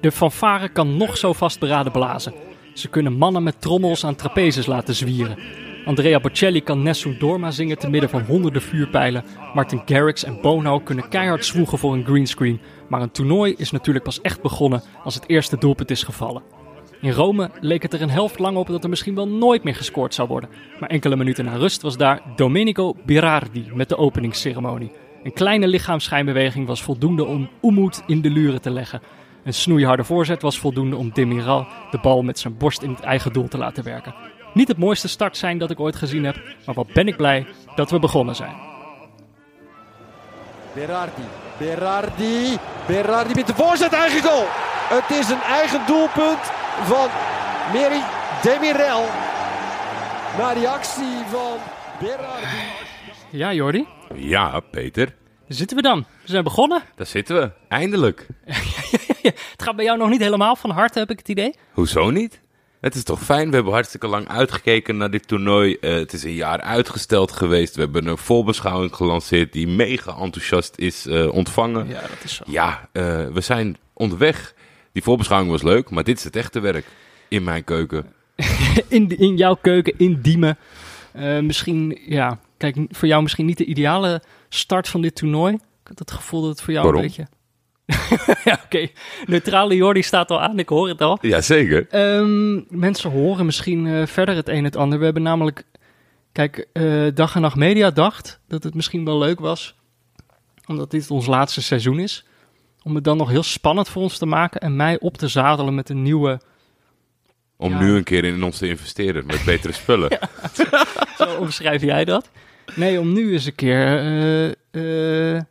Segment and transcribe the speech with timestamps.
[0.00, 2.34] De fanfare kan nog zo vastberaden blazen.
[2.74, 5.38] Ze kunnen mannen met trommels aan trapezes laten zwieren.
[5.84, 9.24] Andrea Bocelli kan Nessun Dorma zingen te midden van honderden vuurpijlen.
[9.54, 12.60] Martin Garrix en Bono kunnen keihard zwoegen voor een greenscreen.
[12.88, 16.42] Maar een toernooi is natuurlijk pas echt begonnen als het eerste doelpunt is gevallen.
[17.00, 19.74] In Rome leek het er een helft lang op dat er misschien wel nooit meer
[19.74, 20.50] gescoord zou worden.
[20.80, 24.92] Maar enkele minuten na rust was daar Domenico Birardi met de openingsceremonie.
[25.22, 29.00] Een kleine lichaamsschijnbeweging was voldoende om Umut in de luren te leggen.
[29.44, 33.32] Een snoeiharde voorzet was voldoende om Demiral de bal met zijn borst in het eigen
[33.32, 34.14] doel te laten werken.
[34.54, 36.36] Niet het mooiste start zijn dat ik ooit gezien heb,
[36.66, 38.54] maar wat ben ik blij dat we begonnen zijn.
[40.72, 41.22] Berardi,
[41.58, 44.44] Berardi, Berardi met de voorzet, eigen goal.
[44.88, 46.40] Het is een eigen doelpunt
[46.82, 47.08] van
[47.72, 48.00] Meri
[48.42, 49.04] Demirel.
[50.38, 51.56] Na die actie van
[52.00, 52.46] Berardi.
[53.30, 55.14] Ja, Jordi, Ja, Peter.
[55.50, 55.98] Daar zitten we dan.
[56.22, 56.82] We zijn begonnen.
[56.94, 57.50] Daar zitten we.
[57.68, 58.26] Eindelijk.
[59.22, 61.54] het gaat bij jou nog niet helemaal van harte, heb ik het idee.
[61.72, 62.40] Hoezo niet?
[62.80, 63.48] Het is toch fijn?
[63.48, 65.76] We hebben hartstikke lang uitgekeken naar dit toernooi.
[65.80, 67.74] Eh, het is een jaar uitgesteld geweest.
[67.74, 71.88] We hebben een voorbeschouwing gelanceerd die mega enthousiast is eh, ontvangen.
[71.88, 72.44] Ja, dat is zo.
[72.46, 74.54] Ja, eh, we zijn onderweg.
[74.92, 76.86] Die voorbeschouwing was leuk, maar dit is het echte werk.
[77.28, 78.12] In mijn keuken.
[78.88, 80.58] in, in jouw keuken, in Diemen.
[81.40, 85.54] Misschien, ja, kijk, voor jou misschien niet de ideale start van dit toernooi.
[85.54, 87.02] Ik had het gevoel dat het voor jou Waarom?
[87.02, 87.28] een beetje...
[88.50, 88.88] ja, oké.
[89.26, 91.18] Neutrale Jordi staat al aan, ik hoor het al.
[91.20, 91.86] Jazeker.
[91.90, 94.98] Ehm, mensen horen misschien eh, verder het een en het ander.
[94.98, 95.64] We hebben namelijk,
[96.32, 99.74] kijk, eh, Dag en Nacht Media dacht dat het misschien wel leuk was,
[100.66, 102.24] omdat dit ons laatste seizoen is,
[102.82, 105.74] om het dan nog heel spannend voor ons te maken en mij op te zadelen
[105.74, 106.40] met een nieuwe
[107.56, 107.78] Om Ja.
[107.80, 110.18] nu een keer in ons te investeren met betere spullen.
[111.18, 112.30] Zo omschrijf jij dat?
[112.74, 114.46] Nee, om nu eens een keer eh,
[115.34, 115.42] eh,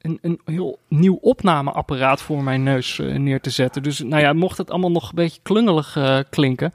[0.00, 3.82] een, een heel nieuw opnameapparaat voor mijn neus eh, neer te zetten.
[3.82, 5.98] Dus nou ja, mocht het allemaal nog een beetje klungelig
[6.30, 6.72] klinken.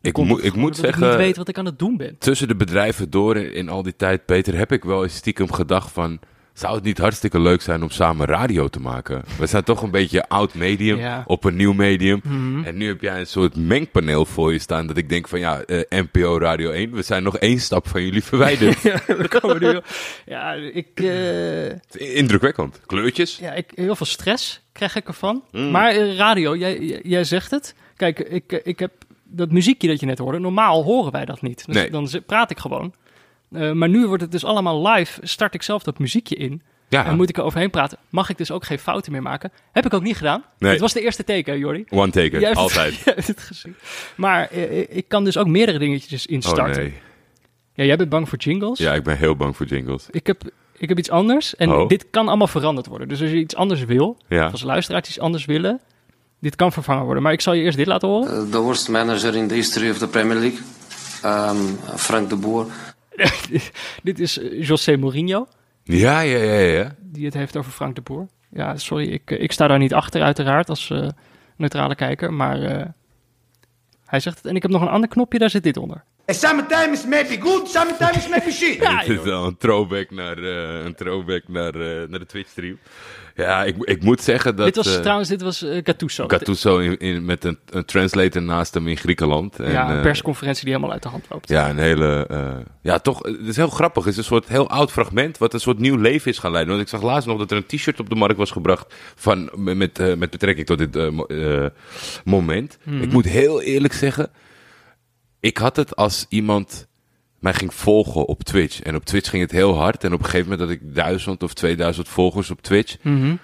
[0.00, 0.24] Ik, ik
[0.54, 2.18] moet dat Ik zeggen, niet weet wat ik aan het doen ben.
[2.18, 5.52] tussen de bedrijven door in, in al die tijd, Peter, heb ik wel eens stiekem
[5.52, 6.18] gedacht van...
[6.56, 9.24] Zou het niet hartstikke leuk zijn om samen radio te maken?
[9.38, 11.24] We zijn toch een beetje oud medium Ja.
[11.26, 12.20] op een nieuw medium.
[12.24, 12.64] Mhm.
[12.64, 15.60] En nu heb jij een soort mengpaneel voor je staan dat ik denk van ja,
[15.60, 18.82] eh, NPO Radio 1, we zijn nog één stap van jullie verwijderd.
[18.90, 19.80] ja, we komen nu.
[20.26, 22.80] Ja, ik, eh, Indrukwekkend.
[22.86, 23.36] Kleurtjes.
[23.38, 25.42] ja, ik, heel veel stress krijg ik ervan.
[25.52, 25.70] Mm.
[25.70, 27.74] Maar eh, radio, jij, jij- zegt het.
[27.96, 28.92] Kijk, ik, ik heb
[29.24, 30.38] dat muziekje dat je net hoorde.
[30.38, 31.66] Normaal horen wij dat niet.
[31.66, 31.90] Dus Nee.
[31.90, 32.94] Dan praat ik gewoon.
[33.52, 35.20] Eh, maar nu wordt het dus allemaal live.
[35.22, 36.62] Start ik zelf dat muziekje in.
[36.88, 37.98] Ja, En moet ik er overheen praten.
[38.08, 39.52] Mag ik dus ook geen fouten meer maken.
[39.72, 40.44] Heb ik ook niet gedaan.
[40.58, 40.70] Nee.
[40.72, 41.84] Het was de eerste teken, Jordi.
[41.90, 43.02] one taker, het- altijd.
[43.26, 43.74] het gezien.
[44.16, 46.82] Maar eh, ik kan dus ook meerdere dingetjes Oh instarten.
[46.82, 46.94] nee.
[47.74, 48.78] Ja, jij bent bang voor jingles.
[48.78, 50.06] Ja, ik ben heel bang voor jingles.
[50.10, 50.42] Ik heb,
[50.76, 51.56] ik heb iets anders.
[51.56, 51.88] En Oh.
[51.88, 53.08] dit kan allemaal veranderd worden.
[53.08, 54.46] Dus als je iets anders wil, Ja.
[54.48, 55.80] als luisteraars iets anders willen,
[56.40, 57.22] dit kan vervangen worden.
[57.22, 58.44] Maar ik zal je eerst dit laten horen.
[58.46, 60.58] Uh, the worst manager in the history of the Premier League,
[61.24, 62.66] um, Frank de Boer.
[64.02, 65.46] dit is eh, José Mourinho,
[65.82, 66.94] Ja, ja, ja, ja.
[67.00, 68.26] die het heeft over Frank de Boer.
[68.50, 71.08] Ja, sorry, ik, eh, ik sta daar niet achter uiteraard als eh,
[71.56, 72.32] neutrale kijker.
[72.32, 72.58] Maar
[74.04, 74.46] hij zegt het.
[74.46, 76.04] En ik heb nog een ander knopje, daar zit dit onder.
[76.26, 78.76] Sometimes it may be good, sometimes it may be shit.
[78.82, 82.48] Ja, Dit is wel een throwback naar, eh, een throwback naar, eh, naar de Twitch
[82.50, 82.78] stream.
[83.34, 84.66] Ja, ik, ik moet zeggen dat...
[84.66, 86.28] dit was eh, trouwens, dit was Gattuso.
[86.28, 89.58] Gattuso in, in, met een, een translator naast hem in Griekenland.
[89.58, 91.48] En, ja, een persconferentie die helemaal uit de hand loopt.
[91.48, 92.26] Ja, een hele.
[92.28, 93.22] eh, ja, toch.
[93.22, 94.02] Het is heel grappig.
[94.04, 95.38] Het is een soort heel oud fragment.
[95.38, 96.72] wat een soort nieuw leven is gaan leiden.
[96.74, 98.94] Want ik zag laatst nog dat er een t-shirt op de markt was gebracht.
[99.14, 101.26] Van, met, met, eh, met betrekking tot dit mo-
[102.24, 102.78] moment.
[103.00, 104.30] Ik moet heel eerlijk zeggen.
[105.40, 106.86] Ik had het als iemand
[107.38, 108.82] mij ging volgen op Twitch.
[108.82, 110.04] En op Twitch ging het heel hard.
[110.04, 112.96] En op een gegeven moment had ik duizend of 2000 volgers op Twitch.
[113.02, 113.34] Mhm.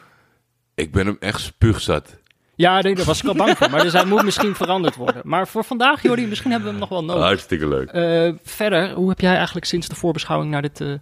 [0.75, 2.21] Ik ben hem echt spuugzat.
[2.55, 3.71] Ja, nee, daar was ik al bang voor.
[3.71, 5.23] Maar dus hij moet misschien veranderd worden.
[5.25, 7.23] Maar voor vandaag, Jordi, misschien hebben we hem nog wel nodig.
[7.23, 7.91] Hartstikke leuk.
[7.91, 10.81] Eh, verder, hoe heb jij eigenlijk sinds de voorbeschouwing naar dit...
[10.81, 10.95] eh,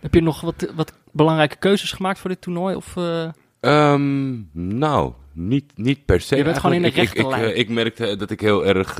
[0.00, 2.74] heb je nog wat, wat belangrijke keuzes gemaakt voor dit toernooi?
[2.74, 3.28] Of, eh,
[3.60, 6.36] Ehm, nou, niet, niet per se.
[6.36, 7.56] Je bent gewoon in de rechte ik, ik, lijn.
[7.56, 8.96] ik merkte dat ik heel erg.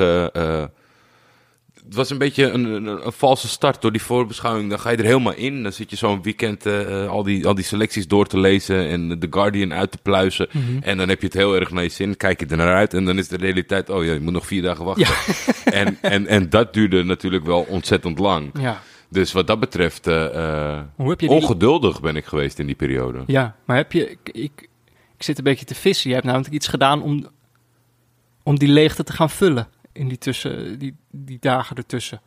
[1.84, 4.70] Het was een beetje een, een, een valse start door die voorbeschouwing.
[4.70, 5.62] Dan ga je er helemaal in.
[5.62, 9.18] Dan zit je zo'n weekend eh, al, die, al die selecties door te lezen en
[9.18, 10.48] The Guardian uit te pluizen.
[10.52, 10.78] Mhm.
[10.82, 12.16] En dan heb je het heel erg naar je zin.
[12.16, 14.46] Kijk je er naar uit en dan is de realiteit: oh ja, je moet nog
[14.46, 15.06] vier dagen wachten.
[15.72, 18.50] En, en, en dat duurde natuurlijk wel ontzettend lang.
[18.60, 18.80] ja.
[19.12, 20.82] Dus wat dat betreft, eh, eh,
[21.16, 23.22] die- ongeduldig ben ik geweest in die periode.
[23.26, 24.10] ja, maar heb je...
[24.10, 24.68] Ik, ik,
[25.16, 26.08] ik zit een beetje te vissen.
[26.08, 27.26] Je hebt namelijk iets gedaan om,
[28.42, 29.68] om die leegte te gaan vullen.
[29.92, 32.20] In die, tussen, die, die dagen ertussen.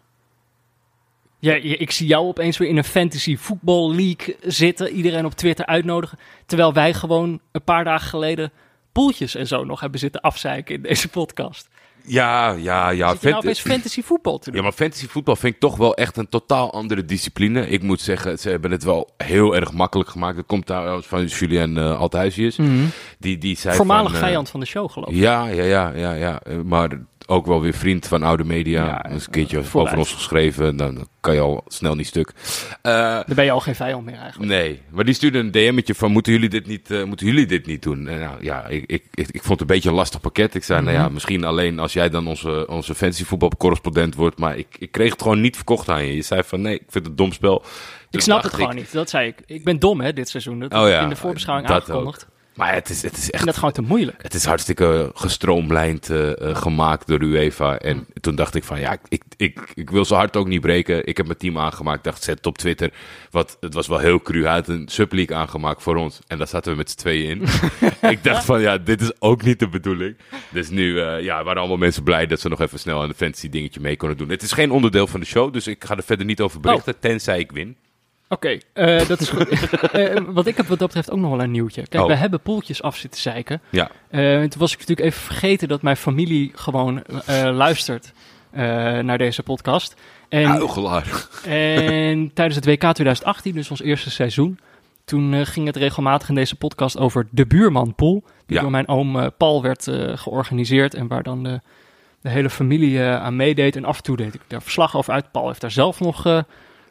[1.39, 4.92] Ja, ik zie jou opeens weer in een fantasy voetbal league zitten.
[4.92, 6.18] Iedereen op Twitter uitnodigen.
[6.45, 8.51] Terwijl wij gewoon een paar dagen geleden
[8.92, 11.69] poeltjes en zo nog hebben zitten afzeiken in deze podcast.
[12.06, 13.12] Ja, ja, ja.
[13.12, 14.57] Zit je nou opeens fantasy voetbal te doen?
[14.60, 17.68] Ja, maar fantasy voetbal vind ik toch wel echt een totaal andere discipline.
[17.68, 20.36] Ik moet zeggen, ze hebben het wel heel erg makkelijk gemaakt.
[20.36, 22.57] Dat komt trouwens van Julien uh, Althuisius.
[23.19, 23.75] Die, die zei Mhm.
[23.75, 25.15] Voormalig van, eh, vijand van de show, geloof ik.
[25.15, 26.42] Ja, ja, ja, ja, ja.
[26.42, 26.89] Eh, Maar
[27.25, 28.86] ook wel weer vriend van oude media.
[28.86, 29.98] Ja, een keertje over vooruit.
[29.98, 30.78] ons geschreven.
[30.78, 32.31] Dan kan je al snel niet stuk.
[32.81, 32.94] Eh,
[33.25, 34.52] Dan ben je al geen vijand meer eigenlijk.
[34.52, 37.66] Nee, maar die stuurde een DM'tje van moeten jullie dit niet, eh, moeten jullie dit
[37.66, 38.08] niet doen?
[38.08, 40.56] En nou ja, ik, ik, ik, ik vond het een beetje een lastig pakket.
[40.56, 41.04] Ik zei, nou Mhm.
[41.06, 44.38] ja, misschien alleen als jij dan onze, onze fantasy voetbalcorrespondent wordt.
[44.40, 46.16] Maar ik, ik kreeg het gewoon niet verkocht aan je.
[46.16, 47.64] Je zei van nee, ik vind het een dom spel.
[48.12, 48.92] Ik snap het gewoon niet.
[48.94, 49.36] Dat zei ik.
[49.46, 50.60] Ik ben dom, hè, dit seizoen.
[50.60, 52.25] Dat Oh ja, in de voorbeschouwing aangekondigd.
[52.25, 52.31] ook.
[52.55, 54.23] Maar het is, het is Ik echt vind dat gewoon te moeilijk.
[54.23, 57.77] Het is hartstikke gestroomlijnd eh, eh, gemaakt door UEFA.
[57.77, 61.05] En toen dacht ik van ja, ik, ik, ik wil zo hard ook niet breken.
[61.05, 62.03] Ik heb mijn team aangemaakt.
[62.03, 62.94] Dacht, zet het op Twitter.
[63.31, 64.44] Wat, het was wel heel cru.
[64.44, 66.19] Hij had een subleague aangemaakt voor ons.
[66.27, 67.47] En daar zaten we met z'n tweeën in.
[68.11, 70.15] ik dacht van ja, dit is ook niet de bedoeling.
[70.50, 73.15] Dus nu eh, ja, waren allemaal mensen blij dat ze nog even snel aan de
[73.15, 74.29] fantasy dingetje mee konden doen.
[74.29, 75.53] Het is geen onderdeel van de show.
[75.53, 77.00] Dus ik ga er verder niet over berichten.
[77.00, 77.77] Tenzij ik win.
[78.33, 79.50] Oké, eh, dat is goed.
[79.91, 81.88] Eh, want ik heb wat dat betreft ook nog wel een nieuwtje.
[81.88, 82.09] Kijk, Oh.
[82.09, 83.62] we hebben poeltjes af zitten zeiken.
[83.69, 87.03] Ja, Eh, toen was ik natuurlijk even vergeten dat mijn familie gewoon
[87.51, 88.13] luistert
[89.01, 89.95] naar deze podcast.
[90.30, 91.27] En, huigelaar.
[91.45, 94.59] en tijdens het WK 2018, dus ons eerste seizoen,
[95.06, 98.24] toen ging het regelmatig in deze podcast over de buurmanpool.
[98.45, 98.62] Die Ja.
[98.62, 101.59] door mijn oom Paul werd georganiseerd en waar dan de,
[102.21, 103.75] de hele familie aan meedeed.
[103.75, 105.31] En af en toe deed ik daar verslag over uit.
[105.31, 106.44] Paul heeft daar zelf nog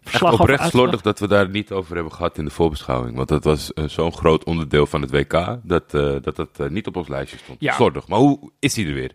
[0.02, 3.16] verslag over oprecht slordig dat we daar niet over hebben gehad in de voorbeschouwing.
[3.16, 6.69] Want dat was eh, zo'n groot onderdeel van het WK dat eh, dat, dat eh,
[6.69, 7.60] niet op ons lijstje stond.
[7.60, 7.72] Ja.
[7.72, 8.08] Slordig.
[8.08, 9.12] Maar hoe is hij er weer?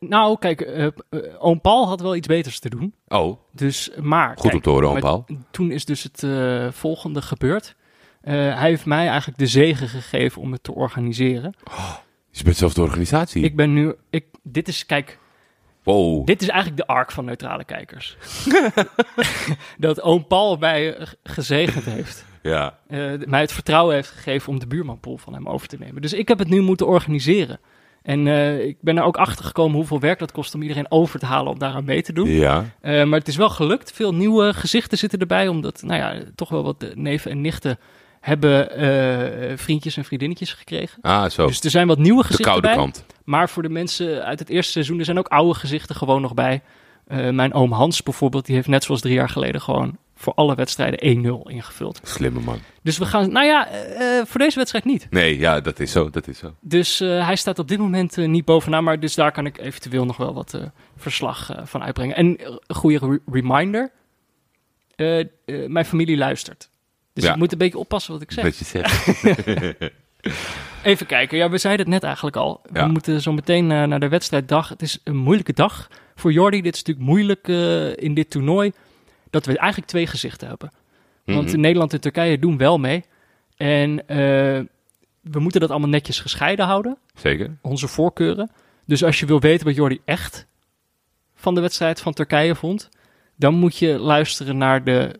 [0.00, 0.90] Nou, kijk,
[1.38, 2.94] oom Paul had wel iets beters te doen.
[3.08, 4.28] Oh, Dus, maar...
[4.28, 5.26] goed om kijk, te horen, oom Paul.
[5.50, 6.26] Toen is dus het
[6.74, 7.76] volgende gebeurd.
[8.20, 11.54] Hij heeft mij eigenlijk de zegen gegeven om het te organiseren.
[12.30, 13.42] Je bent zelf de organisatie.
[13.42, 13.94] Ik ben nu...
[14.10, 15.18] Ik, dit is, kijk,
[15.82, 16.26] Wow.
[16.26, 18.16] dit is eigenlijk de arc van neutrale kijkers.
[19.78, 22.24] dat oom Paul mij eh, gezegend heeft.
[22.42, 22.78] Ja.
[22.86, 26.02] eh, mij het vertrouwen heeft gegeven om de buurmanpool van hem over te nemen.
[26.02, 27.60] Dus ik heb het nu moeten organiseren.
[28.02, 31.18] En eh, ik ben er ook achter gekomen hoeveel werk dat kost om iedereen over
[31.18, 32.28] te halen om daaraan mee te doen.
[32.28, 32.64] Ja.
[32.82, 33.92] Maar het is wel gelukt.
[33.92, 37.78] Veel nieuwe gezichten zitten erbij, omdat nou ja, toch wel wat neven en nichten
[38.22, 40.98] hebben eh, vriendjes en vriendinnetjes gekregen.
[41.02, 41.46] Ah, zo.
[41.46, 42.76] Dus er zijn wat nieuwe de gezichten koude bij.
[42.76, 43.04] kant.
[43.24, 46.34] Maar voor de mensen uit het eerste seizoen, er zijn ook oude gezichten gewoon nog
[46.34, 46.62] bij.
[47.06, 50.54] Eh, mijn oom Hans bijvoorbeeld, die heeft net zoals drie jaar geleden gewoon voor alle
[50.54, 50.98] wedstrijden
[51.46, 52.00] 1-0 ingevuld.
[52.02, 52.58] Slimme man.
[52.82, 55.06] Dus we gaan, nou ja, eh, voor deze wedstrijd niet.
[55.10, 56.10] Nee, ja, dat is zo.
[56.10, 56.54] Dat is zo.
[56.60, 60.16] Dus hij staat op dit moment niet bovenaan, maar dus daar kan ik eventueel nog
[60.16, 60.58] wel wat
[60.96, 62.16] verslag van uitbrengen.
[62.16, 63.90] En een goede re- reminder,
[65.68, 66.70] mijn familie luistert.
[67.12, 67.30] Dus Ja.
[67.32, 68.44] ik moet een beetje oppassen wat ik zeg.
[68.44, 69.06] Dat je zegt.
[70.82, 72.60] Even kijken, ja, we zeiden het net eigenlijk al.
[72.70, 74.68] We moeten zo meteen eh, naar de wedstrijddag.
[74.68, 76.62] Het is een moeilijke dag voor Jordi.
[76.62, 78.72] Dit is natuurlijk moeilijk eh, in dit toernooi,
[79.30, 80.70] dat we eigenlijk twee gezichten hebben.
[81.24, 81.60] Want Mhm.
[81.60, 83.04] Nederland en Turkije doen wel mee.
[83.56, 84.16] En eh,
[85.20, 87.56] we moeten dat allemaal netjes gescheiden houden Zeker.
[87.60, 88.50] onze voorkeuren.
[88.86, 90.46] Dus als je wil weten wat Jordi echt
[91.34, 92.88] van de wedstrijd van Turkije vond,
[93.36, 95.16] dan moet je luisteren naar de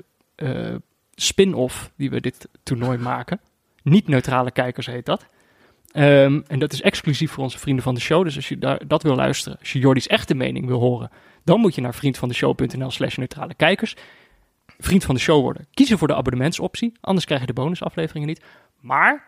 [1.15, 3.41] spin-off die we dit toernooi maken.
[3.83, 5.27] Niet-neutrale kijkers heet dat.
[5.93, 8.25] Ehm, en dat is exclusief voor onze vrienden van de show.
[8.25, 11.11] Dus als je daar, dat wil luisteren, als je Jordi's echte mening wil horen,
[11.45, 13.97] dan moet je naar vriendvandeshow.nl slash neutrale kijkers.
[14.79, 15.67] Vriend van de show worden.
[15.75, 18.43] Kiezen voor de abonnementsoptie, anders krijg je de bonusafleveringen niet.
[18.81, 19.27] Maar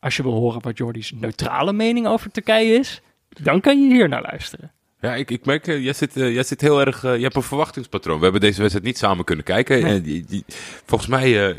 [0.00, 4.08] als je wil horen wat Jordi's neutrale mening over Turkije is, dan kan je hier
[4.08, 4.72] naar luisteren.
[5.02, 7.04] Ja, ik, ik merk, eh, jij, zit, eh, jij zit heel erg...
[7.04, 8.16] eh, je hebt een verwachtingspatroon.
[8.18, 9.82] We hebben deze wedstrijd niet samen kunnen kijken.
[9.82, 10.00] Nee.
[10.00, 10.44] Die- die-
[10.86, 11.54] volgens mij...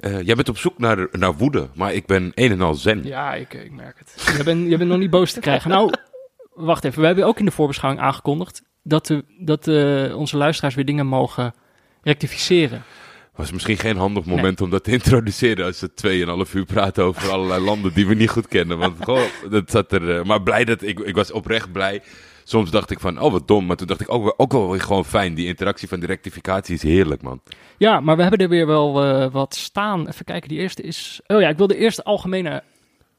[0.00, 3.04] eh, jij bent op zoek naar, naar woede, maar ik ben een en al zen.
[3.04, 4.36] Ja, ik, ik merk het.
[4.36, 5.70] Je bent, je bent nog niet boos te krijgen.
[5.70, 5.92] Nou,
[6.54, 7.00] wacht even.
[7.00, 9.66] We hebben ook in de voorbeschouwing aangekondigd dat, de, dat
[10.14, 11.54] onze luisteraars weer dingen mogen
[12.02, 12.82] rectificeren.
[13.34, 17.30] was misschien geen handig moment om dat te introduceren als we 2,5 uur praten over
[17.30, 18.78] allerlei landen die we niet goed kennen.
[18.78, 20.26] Want goh, dat zat er.
[20.26, 22.02] maar blij dat ik, ik was oprecht blij.
[22.44, 23.66] Soms dacht ik van, oh wat dom.
[23.66, 25.34] Maar toen dacht ik ook, wel- ook wel weer gewoon fijn.
[25.34, 27.40] Die interactie van die rectificatie is heerlijk, man.
[27.78, 30.08] Ja, maar we hebben er weer wel eh, wat staan.
[30.08, 31.20] Even kijken, die eerste is...
[31.26, 32.62] Oh ja, ik wil de eerste algemene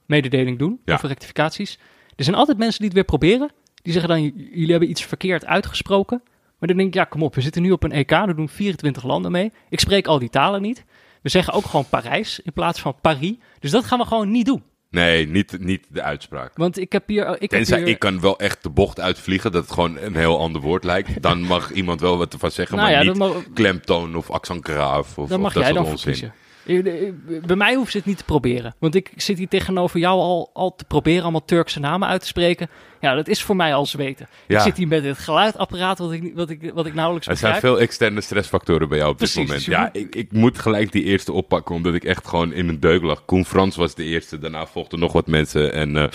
[0.06, 0.94] mededeling doen Ja.
[0.94, 1.80] over rectificaties.
[2.16, 3.50] Er zijn altijd mensen die het weer proberen.
[3.82, 6.22] Die zeggen dan, jullie hebben iets verkeerd uitgesproken.
[6.60, 8.12] Maar dan denk ik, ja, kom op, we zitten nu op een EK.
[8.12, 9.52] Er doen 24 landen mee.
[9.70, 10.84] Ik spreek al die talen niet.
[11.22, 13.34] We zeggen ook gewoon Parijs in plaats van Paris.
[13.60, 14.64] Dus dat gaan we gewoon niet doen.
[14.96, 16.52] Nee, niet, niet de uitspraak.
[16.56, 17.26] Want ik heb hier...
[17.34, 20.16] Ik heb Tenzij hier, ik kan wel echt de bocht uitvliegen, dat het gewoon een
[20.16, 21.22] heel ander woord lijkt.
[21.22, 24.66] Dan mag iemand wel wat ervan zeggen, Nou maar ja, niet mag- klemtoon of accent
[24.66, 25.18] graaf.
[25.18, 26.14] Of, Dan of mag dat jij soort dan onzin.
[26.14, 26.34] verkiezen.
[26.66, 27.14] Eh, eh,
[27.46, 28.76] Bij mij hoeven ze het niet te proberen.
[28.80, 32.28] Want ik zit hier tegenover jou al, al te proberen allemaal Turkse namen uit te
[32.28, 32.70] spreken.
[33.02, 34.28] Ja, dat is voor mij al zweten.
[34.48, 34.56] Ja.
[34.58, 37.54] Ik zit hier met het geluidapparaat wat ik, wat ik, wat ik nauwelijks Er zijn
[37.54, 37.76] begrijp.
[37.76, 39.66] veel externe stressfactoren bij jou op Precies, dit moment.
[39.66, 42.80] dus Ja, ik, ik moet gelijk die eerste oppakken, omdat ik echt gewoon in mijn
[42.80, 43.26] deuk lag.
[43.26, 45.74] Koen Frans was de eerste, daarna volgden nog wat mensen.
[45.74, 46.08] En eh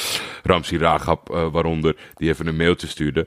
[0.43, 3.27] Ramsi Ragab, waaronder, die even een mailtje stuurde.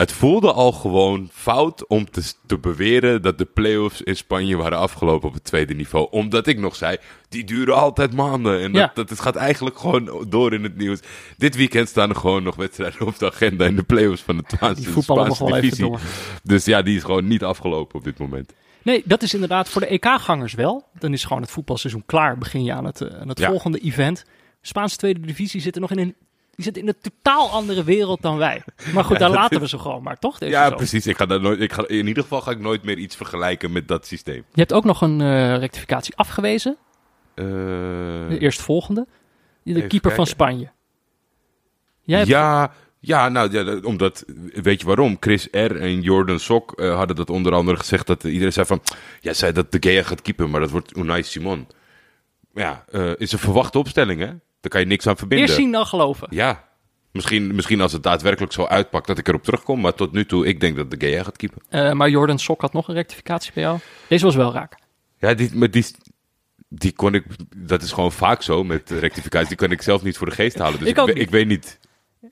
[0.00, 4.78] Het voelde al gewoon fout om te, te beweren dat de play-offs in Spanje waren
[4.78, 6.06] afgelopen op het tweede niveau.
[6.10, 6.96] Omdat ik nog zei,
[7.28, 8.60] die duren altijd maanden.
[8.60, 9.04] En dat, Ja.
[9.04, 11.00] dat, gaat eigenlijk gewoon door in het nieuws.
[11.36, 14.42] Dit weekend staan er gewoon nog wedstrijden op de agenda in de play-offs van de
[14.46, 15.84] Spaanse, Die even divisie.
[15.84, 16.00] door.
[16.42, 18.52] Dus ja, die is gewoon niet afgelopen op dit moment.
[18.82, 20.84] Nee, dat is inderdaad voor de EK-gangers wel.
[20.98, 22.38] Dan is gewoon het voetbalseizoen klaar.
[22.38, 23.48] Begin je aan het, eh, aan het Ja.
[23.48, 24.24] volgende event.
[24.62, 26.14] Spaanse tweede divisie zit er nog in een...
[26.60, 28.62] Die zit in een totaal andere wereld dan wij.
[28.94, 30.38] Maar goed, Ja, daar laten is- we ze gewoon maar, toch?
[30.38, 31.06] Deze Ja, precies.
[31.06, 33.72] Ik ga daar nooit, ik ga, in ieder geval ga ik nooit meer iets vergelijken
[33.72, 34.44] met dat systeem.
[34.52, 36.76] Je hebt ook nog een eh, rectificatie afgewezen.
[37.34, 39.06] Eh, De eerstvolgende.
[39.62, 40.26] De Even keeper van.
[40.26, 40.68] Spanje.
[42.02, 45.16] Jij hebt- ja, ja, nou, ja, dat- omdat, weet je waarom?
[45.20, 45.76] Chris R.
[45.80, 48.82] en Jordan Sok eh, hadden dat onder andere gezegd dat iedereen zei van,
[49.20, 51.66] jij zei dat De Gea gaat keepen, maar dat wordt Unai Simon.
[52.54, 54.30] Ja, eh, is een verwachte opstelling, hè?
[54.60, 55.46] Daar kan je niks aan verbinden.
[55.46, 56.28] Eerst zien dan geloven.
[56.30, 56.68] Ja,
[57.12, 60.46] misschien, misschien als het daadwerkelijk zo uitpakt dat ik erop terugkom, maar tot nu toe,
[60.46, 61.62] ik denk dat De Gea gaat keepen.
[61.68, 63.78] Eh, maar Jordan Sok had nog een rectificatie bij jou.
[64.08, 64.78] Deze was wel raak.
[65.18, 65.86] Ja, die, maar die,
[66.68, 67.24] die kon ik.
[67.56, 69.48] Dat is gewoon vaak zo met rectificaties.
[69.48, 70.78] Die kan ik zelf niet voor de geest halen.
[70.78, 71.78] Dus Ik ik, ik weet niet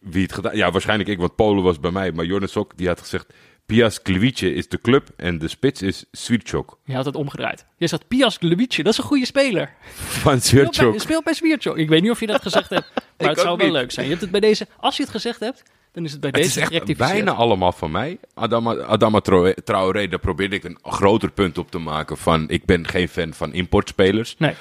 [0.01, 0.57] wie het gedaan.
[0.57, 2.13] Ja, waarschijnlijk ik, want Polen was bij mij.
[2.13, 3.33] Maar Jordan Sok die had gezegd:
[3.69, 6.79] Pias Gliwice is de club en de spits is Swierczok.
[6.85, 7.67] Je had het omgedraaid.
[7.77, 9.73] Je zegt Pias Glebice, dat is een goede speler.
[9.83, 11.01] Van Speelt bij, Swierczok.
[11.01, 11.77] speelt bij Swierczok.
[11.77, 14.05] Ik weet niet of je dat gezegd hebt, maar het zou wel leuk zijn.
[14.05, 16.43] Je hebt het bij deze, als je het gezegd hebt, dan is het bij Het
[16.43, 18.19] deze is echt bijna allemaal van mij.
[18.35, 19.21] Adama, Adama
[19.65, 22.17] Traoré, daar probeerde ik een groter punt op te maken.
[22.17, 24.35] Van ik ben geen fan van importspelers.
[24.39, 24.55] Nee,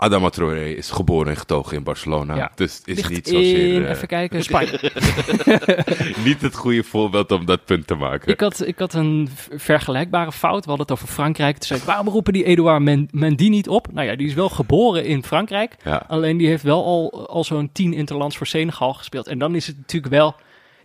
[0.00, 2.34] Adama Traoré is geboren en getogen in Barcelona.
[2.34, 2.52] Ja.
[2.54, 3.74] Dus het is ligt niet zozeer.
[3.74, 4.92] in, eh, even kijken, Spanje.
[6.24, 8.32] niet het goede voorbeeld om dat punt te maken.
[8.32, 10.64] ik, had, ik had een vergelijkbare fout.
[10.64, 11.56] We hadden het over Frankrijk.
[11.56, 13.92] Toen zei ik, waarom roepen die Edouard Men- Mendy niet op?
[13.92, 15.76] Nou ja, die is wel geboren in Frankrijk.
[15.84, 16.04] Ja.
[16.08, 19.26] Alleen die heeft wel al, al zo'n tien interlands voor Senegal gespeeld.
[19.26, 20.34] En dan is het natuurlijk wel...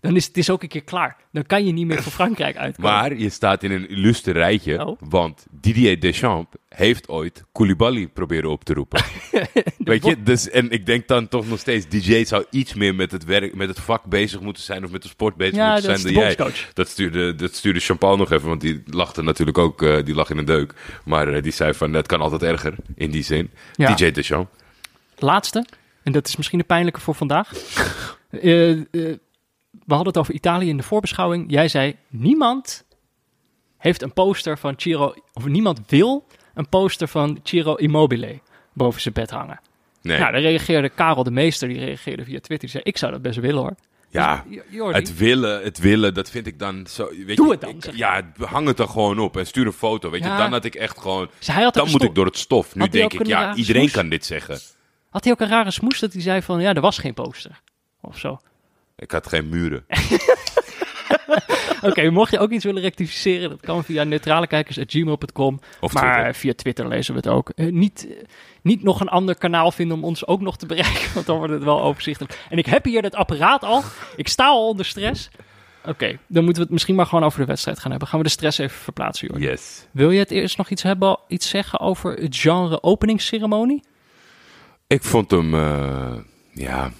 [0.04, 1.16] Dan is het is ook een keer klaar.
[1.32, 2.92] Dan kan je niet meer voor Frankrijk uitkomen.
[2.92, 5.02] Maar je staat in een illustre rijtje, Oh.
[5.10, 9.04] want Didier Deschamps heeft ooit Koulibaly proberen op te roepen.
[9.78, 13.12] Weet je, dus, en ik denk dan toch nog steeds, DJ zou iets meer met
[13.12, 15.98] het, werk, met het vak bezig moeten zijn of met de sport bezig Ja, moeten
[16.00, 16.36] zijn dan jij.
[16.74, 20.30] Dat stuurde, dat stuurde Champagne nog even, want die lachte natuurlijk ook, eh, die lag
[20.30, 20.74] in een deuk.
[21.06, 23.50] Maar eh, die zei van, het kan altijd erger, in die zin.
[23.76, 23.94] Ja.
[23.94, 24.52] DJ Deschamps.
[25.18, 25.66] Laatste,
[26.04, 27.52] en dat is misschien de pijnlijke voor vandaag.
[28.42, 28.78] Eh,
[29.86, 31.46] we hadden het over Italië in de voorbeschouwing.
[31.52, 32.86] Jij zei, niemand
[33.78, 38.40] heeft een poster van Ciro, of niemand wil een poster van Ciro Immobile
[38.74, 39.60] boven zijn bed hangen.
[40.02, 42.60] Nee, Nou, daar reageerde Karel de Meester, die reageerde via Twitter.
[42.60, 43.76] Die zei, ik zou dat best willen hoor.
[44.10, 44.46] ja.
[44.70, 47.10] Jordi, Het willen, het willen, dat vind ik dan zo.
[47.26, 49.72] Weet Doe je, het dan, ik- ja, hang het er gewoon op en stuur een
[49.72, 50.10] foto.
[50.10, 50.32] Weet Ja.
[50.32, 51.30] je, dan had ik echt gewoon.
[51.38, 52.76] Dus hij had Dan moet ik door het stof.
[52.76, 53.94] Nu Had denk ik, ja, iedereen smoes?
[53.94, 54.60] kan dit zeggen.
[55.10, 57.62] Had hij ook een rare smoes dat hij zei van, ja, er was geen poster.
[58.02, 58.40] Of zo.
[58.96, 59.86] Ik had geen muren.
[61.90, 65.60] Oké, mocht je ook iets willen rectificeren, dat kan via neutralekijkers.gmail.com.
[65.80, 66.36] Of maar Twitter.
[66.36, 67.50] via Twitter lezen we het ook.
[67.50, 68.24] Eh, niet, eh,
[68.62, 71.54] niet nog een ander kanaal vinden om ons ook nog te bereiken, want dan wordt
[71.54, 72.40] het wel overzichtelijk.
[72.50, 73.84] En ik heb hier het apparaat al.
[74.16, 75.30] Ik sta al onder stress.
[75.86, 78.08] Oké, dan moeten we het misschien maar gewoon over de wedstrijd gaan hebben.
[78.10, 79.46] Gaan we de stress even verplaatsen, Jordi.
[79.46, 79.88] Yes.
[79.92, 83.84] Wil je het eerst nog iets hebben, iets zeggen over het genre openingsceremonie?
[84.88, 86.16] Ik vond hem, eh,
[86.54, 86.92] ja,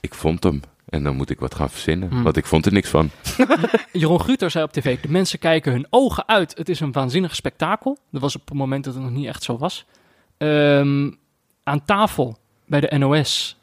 [0.00, 0.60] ik vond hem.
[0.90, 2.22] En dan moet ik wat gaan verzinnen, Hmm.
[2.22, 3.10] want ik vond er niks van.
[3.92, 6.56] Jeroen Guter zei op tv, de mensen kijken hun ogen uit.
[6.58, 7.98] Het is een waanzinnig spektakel.
[8.10, 9.84] Dat was op het moment dat het nog niet echt zo was.
[10.38, 11.10] Ehm,
[11.64, 13.56] aan tafel bij de NOS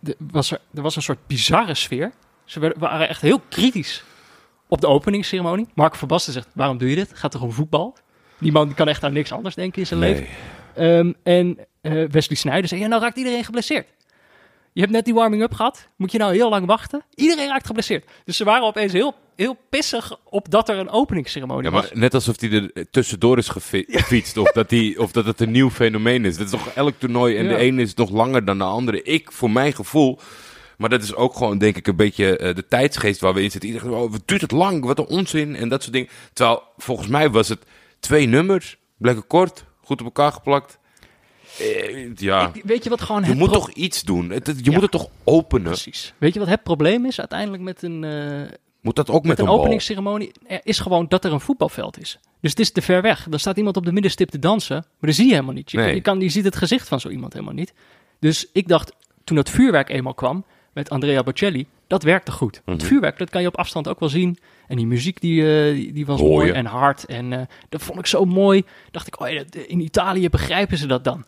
[0.00, 2.12] de- was er, er was een soort bizarre sfeer.
[2.44, 4.04] Ze werden, waren echt heel kritisch
[4.68, 5.66] op de openingsceremonie.
[5.74, 7.10] Mark Verbasten zegt, waarom doe je dit?
[7.14, 7.96] Gaat toch om voetbal?
[8.38, 10.26] Die man kan echt aan niks anders denken in zijn leven.
[10.74, 13.86] Ehm, en eh, Wesley Sneijder zei, ja, nou raakt iedereen geblesseerd.
[14.72, 15.88] Je hebt net die warming-up gehad.
[15.96, 17.02] Moet je nou heel lang wachten?
[17.14, 18.10] Iedereen raakt geblesseerd.
[18.24, 21.90] Dus ze waren opeens heel, heel pissig op dat er een openingsceremonie Ja, maar was.
[21.92, 24.36] net alsof hij er tussendoor is gefi- gefietst.
[24.36, 26.36] Of, dat die, of dat het een nieuw fenomeen is.
[26.36, 27.50] Dat is toch elk toernooi en Ja.
[27.50, 29.02] de ene is nog langer dan de andere.
[29.02, 30.18] Ik, voor mijn gevoel...
[30.76, 33.50] Maar dat is ook gewoon, denk ik, een beetje eh, de tijdsgeest waar we in
[33.50, 33.70] zitten.
[33.70, 36.08] Iedereen zegt, oh, wat duurt het lang, wat een onzin en dat soort dingen.
[36.32, 37.62] Terwijl, volgens mij was het
[38.00, 40.78] twee nummers, blekken kort, goed op elkaar geplakt.
[41.58, 44.30] Eh, ja, Ik- weet je wat gewoon je het moet toch iets doen.
[44.30, 44.72] Het, het- je Ja.
[44.72, 45.62] moet het toch openen.
[45.70, 46.14] Precies.
[46.18, 49.38] Weet je wat het probleem is uiteindelijk met een, eh, Moet dat ook met, met
[49.38, 52.18] een een openingsceremonie er is gewoon dat er een voetbalveld is.
[52.40, 53.26] Dus het is te ver weg.
[53.28, 55.70] Dan staat iemand op de middenstip te dansen, maar dat zie je helemaal niet.
[55.70, 55.94] Je, Nee.
[55.94, 57.72] je, kan, je ziet het gezicht van zo iemand helemaal niet.
[58.18, 58.92] Dus ik dacht,
[59.24, 62.60] toen dat vuurwerk eenmaal kwam met Andrea Bocelli, dat werkte goed.
[62.64, 62.86] Het Mhm.
[62.86, 64.38] vuurwerk, dat kan je op afstand ook wel zien.
[64.68, 67.04] En die muziek, die, eh, die, die was Hoor mooi en hard.
[67.04, 68.64] En eh, dat vond ik zo mooi.
[68.90, 71.24] Dacht ik, oh ja, in Italië begrijpen ze dat dan.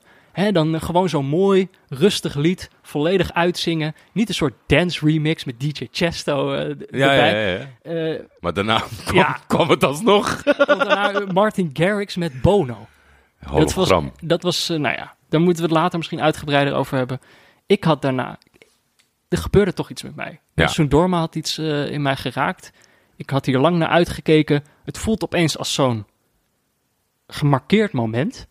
[0.53, 3.95] Dan gewoon zo'n mooi, rustig lied, volledig uitzingen.
[4.12, 7.41] Niet een soort dance remix met DJ Chesto eh, Ja, erbij.
[7.43, 7.67] ja, ja.
[7.93, 8.14] ja.
[8.14, 9.38] Eh, Maar daarna kwam, Ja.
[9.47, 10.43] kwam het alsnog.
[10.43, 12.87] daarna Martin Garrix met Bono.
[13.53, 16.97] Dat was, dat was eh, nou ja, daar moeten we het later misschien uitgebreider over
[16.97, 17.21] hebben.
[17.67, 18.38] Ik had daarna,
[19.29, 20.41] er gebeurde toch iets met mij.
[20.55, 20.67] Ja.
[20.67, 22.71] Zo'n Dorma had iets in mij geraakt.
[23.17, 24.64] Ik had hier lang naar uitgekeken.
[24.85, 26.07] Het voelt opeens als zo'n
[27.26, 28.47] gemarkeerd moment.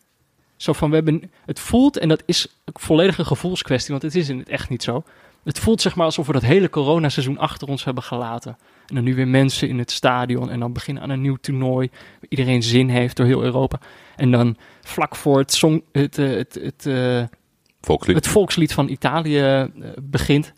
[0.63, 4.29] Zo van, we hebben, het voelt, en dat is een volledige gevoelskwestie, want het is
[4.29, 5.03] in het echt niet zo.
[5.43, 8.57] Het voelt zeg maar alsof we dat hele coronaseizoen achter ons hebben gelaten.
[8.87, 11.89] En dan nu weer mensen in het stadion en dan beginnen aan een nieuw toernooi.
[11.91, 13.79] Waar iedereen zin heeft door heel Europa.
[14.15, 17.23] En dan vlak voor het, song, het, eh, het, het, eh,
[17.81, 18.15] Volkslied.
[18.15, 19.65] het volkslied van Italië eh,
[20.01, 20.53] begint.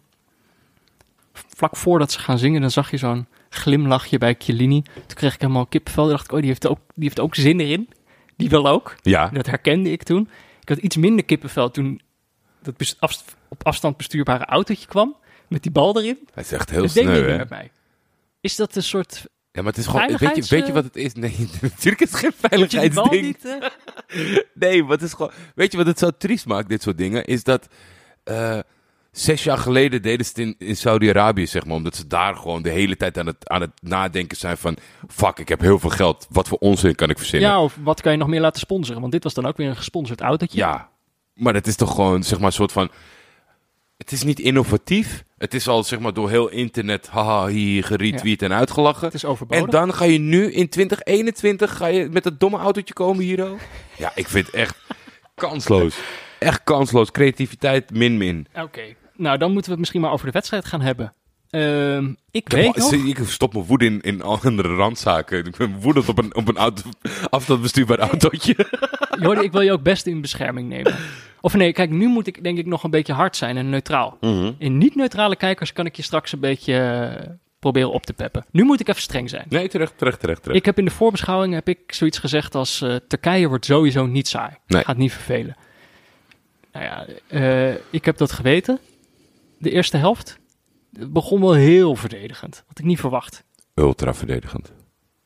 [1.33, 4.81] Vlak voordat ze gaan zingen, dan zag je zo'n glimlachje bij Chiellini.
[4.81, 6.07] Toen kreeg ik helemaal kippenvel.
[6.07, 7.89] Dacht ik, oh, die heeft ook, die heeft ook zin erin.
[8.37, 8.95] Die wil ook.
[9.01, 9.29] Ja.
[9.33, 10.29] Dat herkende ik toen.
[10.61, 12.01] Ik had iets minder kippenvel toen
[12.61, 15.15] dat afst- op afstand bestuurbare autootje kwam.
[15.47, 16.19] Met die bal erin.
[16.33, 17.37] Hij is echt heel dat sneu, hè?
[17.37, 17.71] met mij.
[18.41, 19.25] Is dat een soort...
[19.51, 20.07] Ja, maar het is gewoon...
[20.17, 21.13] Weet je, weet je wat het is?
[21.13, 23.21] Nee, natuurlijk is het geen veiligheidsding.
[23.25, 25.31] niet, eh, Nee, het is gewoon...
[25.55, 27.25] Weet je wat het zo triest maakt, dit soort dingen?
[27.25, 27.67] Is dat...
[28.23, 28.59] eh,
[29.17, 31.75] zes jaar geleden deden ze het in, in Saudi-Arabië, zeg maar.
[31.75, 34.77] Omdat ze daar gewoon de hele tijd aan het, aan het nadenken zijn van...
[35.07, 36.27] Fuck, ik heb heel veel geld.
[36.29, 37.49] Wat voor onzin kan ik verzinnen?
[37.49, 39.01] Ja, of wat kan je nog meer laten sponsoren?
[39.01, 40.57] Want dit was dan ook weer een gesponsord autootje.
[40.57, 40.89] Ja,
[41.33, 42.89] maar het is toch gewoon, zeg maar, een soort van...
[43.97, 45.23] Het is niet innovatief.
[45.37, 47.07] Het is al, zeg maar, door heel internet...
[47.07, 49.05] Haha, hier geretweet en uitgelachen.
[49.05, 49.63] Het is overbodig.
[49.63, 53.51] En dan ga je nu in 2021 ga je met dat domme autootje komen hier.
[53.51, 53.59] oh?
[53.97, 54.77] Ja, ik vind het echt
[55.35, 55.97] kansloos.
[56.39, 57.11] Echt kansloos.
[57.11, 58.47] Creativiteit min min.
[58.53, 61.13] Oké, nou dan moeten we het misschien maar over de wedstrijd gaan hebben.
[61.49, 62.91] Ehm, ik Ik, weet heb- nog...
[62.93, 65.45] ik stop mijn woede in, in andere randzaken.
[65.45, 66.81] Ik ben woedend op een, op een auto,
[67.29, 68.55] afstandsbestuurbaar autootje.
[69.21, 70.95] Jordi, ik wil je ook best in bescherming nemen.
[71.41, 74.17] Of nee, kijk, nu moet ik denk ik nog een beetje hard zijn en neutraal.
[74.57, 78.45] In niet-neutrale kijkers kan ik je straks een beetje eh, proberen op te peppen.
[78.51, 79.45] Nu moet ik even streng zijn.
[79.49, 80.41] Nee, terecht, terecht, terecht.
[80.41, 80.59] terecht.
[80.59, 84.27] Ik heb in de voorbeschouwing heb ik zoiets gezegd als eh, Turkije wordt sowieso niet
[84.27, 84.51] saai.
[84.67, 84.83] Nee.
[84.83, 85.55] Gaat niet vervelen.
[86.71, 88.79] Nou ja, eh, ik heb dat geweten.
[89.65, 90.39] De eerste helft
[90.89, 92.63] begon wel heel verdedigend.
[92.67, 93.43] Had ik niet verwacht.
[93.73, 94.71] Ultra verdedigend.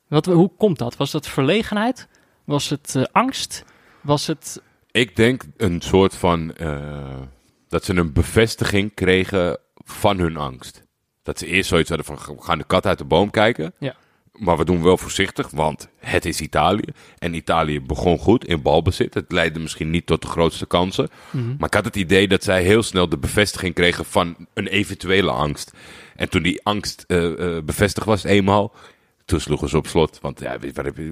[0.07, 0.97] Wat, hoe komt dat?
[0.97, 2.07] Was dat verlegenheid?
[2.43, 3.65] Was het eh, angst?
[4.01, 4.61] Was het...
[4.91, 6.55] Ik denk een soort van...
[6.55, 7.21] eh,
[7.67, 10.83] dat ze een bevestiging kregen van hun angst.
[11.23, 12.35] Dat ze eerst zoiets hadden van...
[12.35, 13.73] We gaan de kat uit de boom kijken.
[13.79, 13.95] Ja.
[14.39, 16.93] Maar we doen wel voorzichtig, want het is Italië.
[17.17, 19.13] En Italië begon goed in balbezit.
[19.13, 21.09] Het leidde misschien niet tot de grootste kansen.
[21.31, 25.31] Maar ik had het idee dat zij heel snel de bevestiging kregen van een eventuele
[25.31, 25.73] angst.
[26.15, 28.71] En toen die angst eh, bevestigd was eenmaal,
[29.25, 30.19] toen sloegen ze op slot.
[30.21, 30.57] Want ja,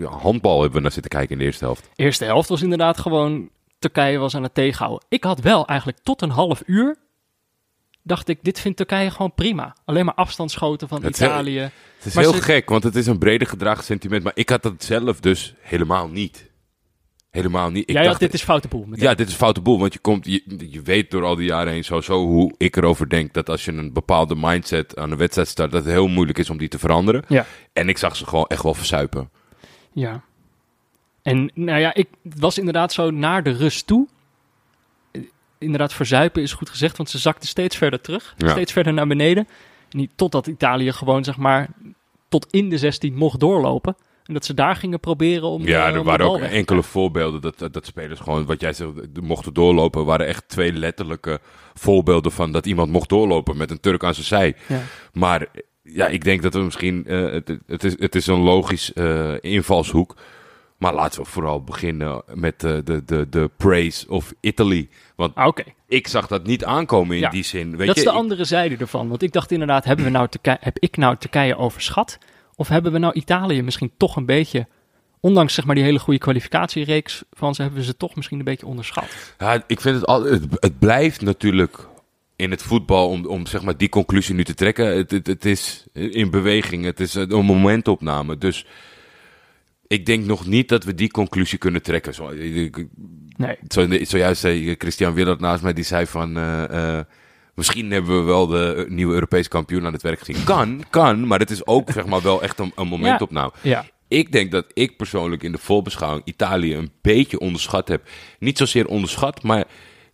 [0.09, 1.89] handbal hebben we naar zitten kijken in de eerste helft.
[1.95, 3.49] eerste helft was inderdaad gewoon...
[3.79, 5.05] Turkije was aan het tegenhouden.
[5.09, 6.97] Ik had wel eigenlijk tot een half uur...
[8.07, 9.75] dacht ik, dit vindt Turkije gewoon prima.
[9.85, 11.59] Alleen maar afstandsschoten van Het is heel- Italië.
[11.59, 14.23] Het is Maar heel ze- gek, want het is een breder gedragen sentiment.
[14.23, 16.45] Maar ik had dat zelf dus helemaal niet.
[17.29, 17.83] Helemaal niet.
[17.83, 18.85] Ik Jij dacht, had, dit is foute boel.
[18.85, 19.03] meteen.
[19.03, 19.79] Ja, dit is foute boel.
[19.79, 23.09] Want je, komt, je, je weet door al die jaren heen sowieso hoe ik erover
[23.09, 23.33] denk.
[23.33, 26.49] Dat als je een bepaalde mindset aan een wedstrijd start, dat het heel moeilijk is
[26.49, 27.23] om die te veranderen.
[27.27, 27.45] Ja.
[27.73, 29.29] En ik zag ze gewoon echt wel versuipen.
[29.93, 30.21] Ja.
[31.21, 32.07] En nou ja, ik
[32.39, 34.07] was inderdaad zo naar de rust toe.
[35.57, 38.33] Inderdaad, verzuipen is goed gezegd, want ze zakten steeds verder terug.
[38.37, 38.49] Ja.
[38.49, 39.47] Steeds verder naar beneden.
[39.89, 41.67] Niet totdat Italië gewoon, zeg maar,
[42.29, 43.95] tot in de 16 mocht doorlopen.
[44.25, 45.65] En dat ze daar gingen proberen om.
[45.65, 48.91] Ja, eh, er om waren ook enkele voorbeelden dat, dat, spelers gewoon, wat jij zegt,
[49.21, 50.05] mochten doorlopen.
[50.05, 51.39] waren echt twee letterlijke
[51.73, 54.55] voorbeelden van dat iemand mocht doorlopen met een Turk aan zijn zij.
[54.67, 54.81] Ja.
[55.13, 55.47] Maar
[55.83, 59.33] ja, ik denk dat we misschien, eh, het, het, is, het is een logisch eh,
[59.41, 60.15] invalshoek.
[60.77, 64.89] Maar laten we vooral beginnen met de, de, de, de praise of Italy.
[65.15, 67.77] Want Ah, ik zag dat niet aankomen in Ja, die zin.
[67.77, 69.09] Weet dat je, is de ik- andere zijde ervan.
[69.09, 72.17] Want ik dacht inderdaad, hebben we nou Turkije, heb ik nou Turkije overschat?
[72.55, 74.67] Of hebben we nou Italië misschien toch een beetje,
[75.19, 78.45] ondanks zeg maar die hele goede kwalificatiereeks van ze, hebben we ze toch misschien een
[78.45, 79.33] beetje onderschat?
[79.37, 81.87] Ja, ik vind het al, het, het blijft natuurlijk
[82.35, 84.95] in het voetbal om, om zeg maar die conclusie nu te trekken.
[84.97, 88.37] Het, het, het is in beweging, het is een momentopname.
[88.37, 88.65] Dus
[89.87, 92.13] ik denk nog niet dat we die conclusie kunnen trekken.
[92.13, 92.85] Zo, ik-
[93.37, 93.57] Nee.
[93.67, 96.37] zo, zojuist zei Christian Willert naast mij, die zei van...
[96.37, 97.05] eh, eh,
[97.55, 100.43] Misschien hebben we wel de eh, nieuwe Europese kampioen aan het werk gezien.
[100.43, 103.51] Kan, kan, maar het is ook zeg maar wel echt een, een momentopname.
[103.61, 103.85] Ja.
[104.07, 108.09] Ik denk dat ik persoonlijk in de voorbeschouwing Italië een beetje onderschat heb.
[108.39, 109.65] Niet zozeer onderschat, maar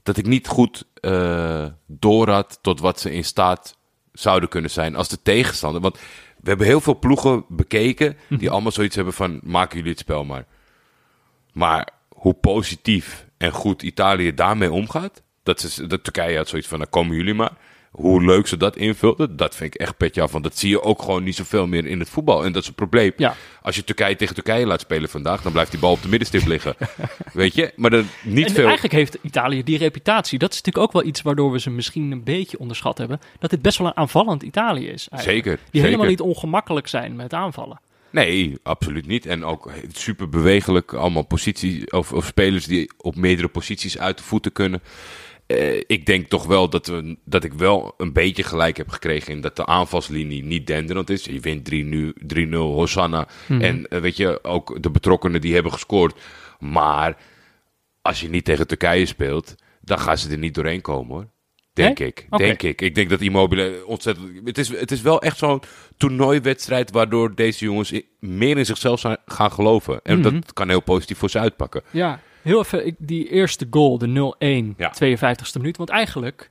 [0.03, 3.77] dat ik niet goed eh door had tot wat ze in staat
[4.11, 5.81] zouden kunnen zijn als de tegenstander.
[5.81, 5.99] Want
[6.43, 10.25] we hebben heel veel ploegen bekeken die allemaal zoiets hebben van maken jullie het spel
[10.25, 10.45] maar.
[11.53, 16.77] Maar hoe positief en goed Italië daarmee omgaat, dat, ze, dat Turkije had zoiets van,
[16.77, 17.51] nou komen jullie maar.
[17.93, 20.31] Hoe leuk ze dat invulden, dat vind ik echt petje af.
[20.31, 22.45] Want dat zie je ook gewoon niet zoveel meer in het voetbal.
[22.45, 23.11] En dat is een probleem.
[23.17, 23.35] Ja.
[23.61, 26.45] Als je Turkije tegen Turkije laat spelen vandaag, dan blijft die bal op de middenstip
[26.45, 26.75] liggen.
[27.33, 27.71] Weet je?
[27.75, 28.63] Maar dat, niet En veel.
[28.63, 30.39] eigenlijk heeft Italië die reputatie.
[30.39, 33.19] Dat is natuurlijk ook wel iets waardoor we ze misschien een beetje onderschat hebben.
[33.39, 35.07] Dat dit best wel een aanvallend Italië is.
[35.09, 35.45] eigenlijk.
[35.45, 35.85] Zeker, Die zeker.
[35.87, 37.79] helemaal niet ongemakkelijk zijn met aanvallen.
[38.09, 39.25] Nee, absoluut niet.
[39.25, 40.93] En ook super bewegelijk.
[40.93, 44.81] Allemaal posities of, of spelers die op meerdere posities uit de voeten kunnen.
[45.53, 49.33] Eh, ik denk toch wel dat, we, dat ik wel een beetje gelijk heb gekregen
[49.33, 51.25] in dat de aanvalslinie niet denderend is.
[51.25, 53.27] Je wint 3-0, 3-0 Hosanna.
[53.47, 56.19] En eh, weet je, ook de betrokkenen die hebben gescoord.
[56.59, 57.17] Maar
[58.01, 61.27] als je niet tegen Turkije speelt, dan gaan ze er niet doorheen komen hoor.
[61.73, 62.27] Denk ik.
[62.29, 62.81] Denk ik.
[62.81, 64.29] Ik denk dat Immobile ontzettend...
[64.43, 65.61] Het is, het is wel echt zo'n
[65.97, 69.99] toernooiwedstrijd waardoor deze jongens meer in zichzelf zijn, gaan geloven.
[70.03, 71.83] En dat kan heel positief voor ze uitpakken.
[71.91, 74.89] Ja, heel even ik- die eerste goal, de 0-1, Ja.
[74.89, 75.77] 52e minuut.
[75.77, 76.49] Want eigenlijk,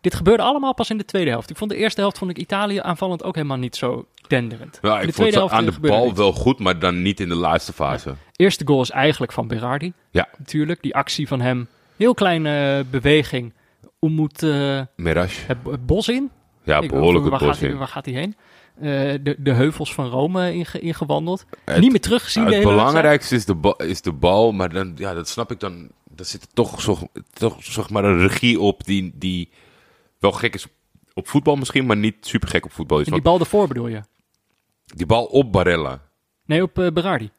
[0.00, 1.50] dit gebeurde allemaal pas in de tweede helft.
[1.50, 4.78] Ik vond de eerste helft vond ik Italië aanvallend ook helemaal niet zo denderend.
[4.82, 7.34] Ja, ik de vond helft aan de bal wel goed, maar dan niet in de
[7.34, 8.14] laatste fase.
[8.36, 9.92] Eerste goal is eigenlijk van Berardi.
[10.10, 11.68] Ja, Natuurlijk, die actie van hem.
[11.96, 13.52] Heel kleine eh, beweging.
[14.00, 15.40] Umut eh Mirage.
[15.46, 16.30] het, het bos in.
[16.62, 17.76] Ja, behoorlijk het bos gaat hij, in.
[17.76, 18.36] Waar gaat hij heen?
[18.80, 18.82] Eh,
[19.22, 21.44] de, de heuvels van Rome inge, ingewandeld.
[21.64, 24.92] Het- Niet meer teruggezien de het belangrijkste is de, bal, is de bal, maar dan,
[24.96, 25.90] ja, dat snap ik dan.
[26.14, 26.98] Daar zit toch, zo,
[27.32, 29.50] toch zeg maar een regie op die, die
[30.18, 30.66] wel gek is
[31.14, 33.06] op voetbal misschien, maar niet super gek op voetbal is.
[33.06, 34.02] En die bal ervoor bedoel je?
[34.84, 36.00] die bal op Barella.
[36.46, 37.30] Nee, op eh, Berardi.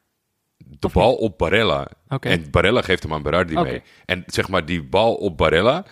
[0.78, 1.88] De bal op Barella.
[2.08, 2.28] Oké.
[2.28, 3.82] En Barella geeft hem aan Berardi mee.
[4.04, 5.84] En zeg maar, die bal op Barella,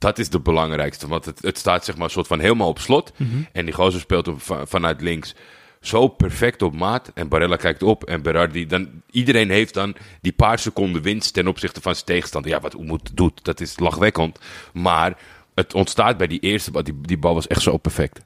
[0.00, 1.08] dat is de belangrijkste.
[1.08, 3.12] Want het, het staat zeg maar een soort van helemaal op slot.
[3.16, 3.28] Mhm.
[3.52, 5.34] En die gozer speelt hem va- vanuit links
[5.80, 7.10] zo perfect op maat.
[7.14, 8.66] En Barella kijkt op en Berardi...
[8.66, 12.50] Dan, iedereen heeft dan die paar seconden winst ten opzichte van zijn tegenstander.
[12.50, 14.38] Ja, wat Oemoed doet, dat is lachwekkend.
[14.72, 15.18] Maar
[15.54, 16.82] het ontstaat bij die eerste bal.
[16.82, 18.20] Die, die bal was echt zo perfect.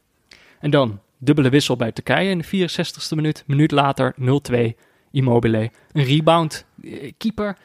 [0.61, 3.43] En dan dubbele wissel bij Turkije in de 64ste minuut.
[3.47, 4.15] Minuut later
[4.53, 4.55] 0-2.
[5.11, 5.71] Immobile.
[5.93, 6.65] Een rebound.
[6.83, 7.57] Eh, keeper.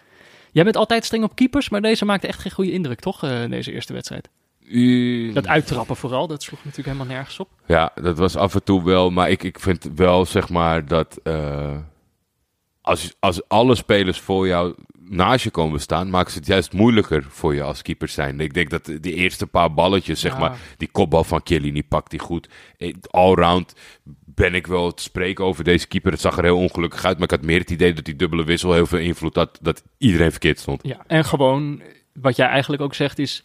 [0.51, 3.23] Jij bent altijd streng op keepers, maar deze maakte echt geen goede indruk, toch?
[3.23, 4.29] eh, deze eerste wedstrijd.
[5.33, 7.49] Dat uittrappen vooral, dat sloeg natuurlijk helemaal nergens op.
[7.65, 9.09] Ja, dat was af en toe wel.
[9.09, 11.77] Maar ik, ik vind wel, zeg maar, dat eh,
[12.81, 14.75] als, als alle spelers voor jou
[15.09, 18.39] naast je komen staan, ze het juist moeilijker voor je als keeper zijn.
[18.39, 20.39] Ik denk dat de eerste paar balletjes, zeg Ja.
[20.39, 22.49] maar, die kopbal van Chiellini pakt die goed.
[23.09, 23.73] Allround
[24.25, 26.11] ben ik wel te spreken over deze keeper.
[26.11, 28.43] Het zag er heel ongelukkig uit, maar ik had meer het idee dat die dubbele
[28.43, 30.79] wissel heel veel invloed had, dat iedereen verkeerd stond.
[30.83, 31.81] Ja, en gewoon,
[32.13, 33.43] wat jij eigenlijk ook zegt is,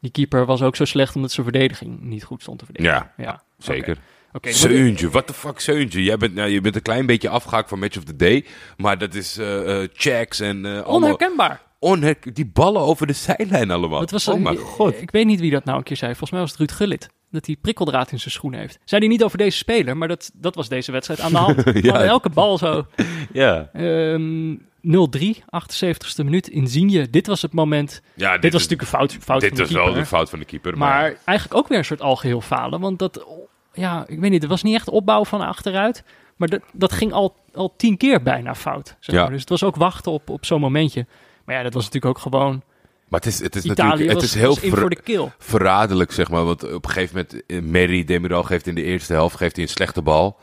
[0.00, 3.12] die keeper was ook zo slecht omdat zijn verdediging niet goed stond te verdedigen.
[3.16, 3.42] Ja, ja.
[3.58, 3.98] Zeker.
[4.44, 6.02] Maar- Seuntje, what the fuck Seuntje?
[6.02, 8.44] Jij bent, nou, je bent een klein beetje afgehaakt van Match of the Day.
[8.76, 10.88] Maar dat is eh eh, checks en eh.
[10.88, 11.60] Onherkenbaar.
[11.78, 14.00] Onher- die ballen over de zijlijn allemaal.
[14.00, 15.00] Dat was, oh mijn ik- god.
[15.02, 16.10] Ik weet niet wie dat nou een keer zei.
[16.10, 17.08] Volgens mij was het Ruud Gullit.
[17.30, 18.78] Dat hij prikkeldraad in zijn schoenen heeft.
[18.84, 21.62] Zei hij niet over deze speler, maar dat, dat was deze wedstrijd aan de hand.
[21.64, 22.86] Gewoon elke bal zo.
[23.32, 23.70] Ja.
[23.72, 26.48] Ehm 0-3, 78ste minuut.
[26.48, 28.02] Insigne, dit was het moment.
[28.14, 30.00] ja Dit, was natuurlijk een fout, fout dit van de was wel keeper.
[30.02, 30.78] de fout van de keeper.
[30.78, 32.80] Maar, Maar eigenlijk ook weer een soort algeheel falen.
[32.80, 33.26] Want dat,
[33.76, 36.02] ja, ik weet niet, het was niet echt opbouw van achteruit.
[36.36, 38.96] Maar dat, dat ging al, al tien keer bijna fout.
[39.00, 39.22] Zeg Ja.
[39.22, 39.30] maar.
[39.30, 41.06] Dus het was ook wachten op, op zo'n momentje.
[41.44, 42.62] Maar ja, dat was natuurlijk ook gewoon...
[43.08, 46.44] maar het is, het is Italië natuurlijk het is heel ver- verraderlijk, zeg maar.
[46.44, 49.64] Want op een gegeven moment, eh, Mary Demiral geeft in de eerste helft geeft hij
[49.64, 50.36] een slechte bal.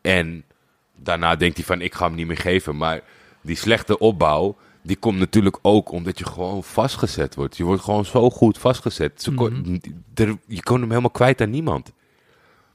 [0.00, 0.44] En
[0.96, 2.76] daarna denkt hij van, ik ga hem niet meer geven.
[2.76, 3.00] Maar
[3.40, 7.56] die slechte opbouw, die komt natuurlijk ook omdat je gewoon vastgezet wordt.
[7.56, 9.28] Je wordt gewoon zo goed vastgezet.
[10.14, 11.92] Er- je kon hem helemaal kwijt aan niemand.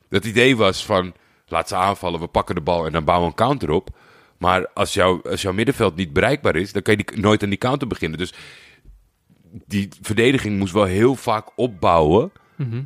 [0.09, 1.13] Het idee was van,
[1.47, 3.89] laat ze aanvallen, we pakken de bal en dan bouwen we een counter op.
[4.37, 7.49] Maar als, jouw als jouw middenveld niet bereikbaar is, dan kan je die, nooit aan
[7.49, 8.17] die counter beginnen.
[8.17, 8.33] Dus
[9.65, 12.31] die verdediging moest wel heel vaak opbouwen.
[12.55, 12.83] Mhm.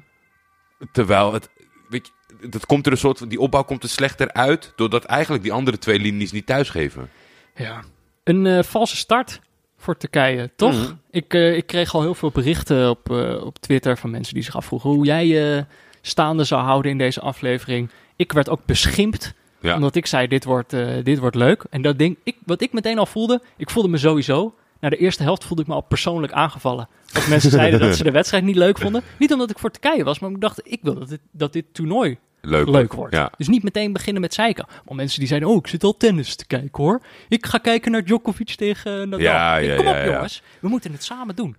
[0.92, 1.50] Terwijl het,
[1.90, 5.04] weet je, dat komt er een soort van, die opbouw komt er slechter uit, doordat
[5.04, 7.10] eigenlijk die andere twee linies niet thuisgeven.
[7.56, 7.84] Ja.
[8.24, 9.40] Een eh, valse start
[9.78, 10.74] voor Turkije, toch?
[10.74, 10.94] Mhm.
[11.12, 14.44] ik, eh, ik kreeg al heel veel berichten op, eh, op Twitter van mensen die
[14.44, 15.66] zich afvroegen hoe jij
[16.08, 17.90] staande zou houden in deze aflevering.
[18.16, 19.76] Ik werd ook beschimpt, Ja.
[19.76, 21.64] omdat ik zei dit wordt, eh, dit wordt leuk.
[21.70, 24.98] En dat ding, ik, wat ik meteen al voelde, ik voelde me sowieso Na de
[24.98, 26.88] eerste helft voelde ik me al persoonlijk aangevallen.
[27.12, 29.02] Dat mensen zeiden dat ze de wedstrijd niet leuk vonden.
[29.20, 31.66] Niet omdat ik voor Turkije was, maar ik dacht, ik wil dat dit, dat dit
[31.72, 33.14] toernooi Leuk, leuk wordt.
[33.14, 33.32] Ja.
[33.38, 34.66] Dus niet meteen beginnen met zeiken.
[34.86, 37.02] Maar mensen die zeiden, oh, ik zit al tennis te kijken hoor.
[37.30, 39.20] Ik ga kijken naar Djokovic tegen Nadal.
[39.20, 40.12] Ja, ja, Kom op ja, ja.
[40.14, 41.56] jongens, we moeten het samen doen.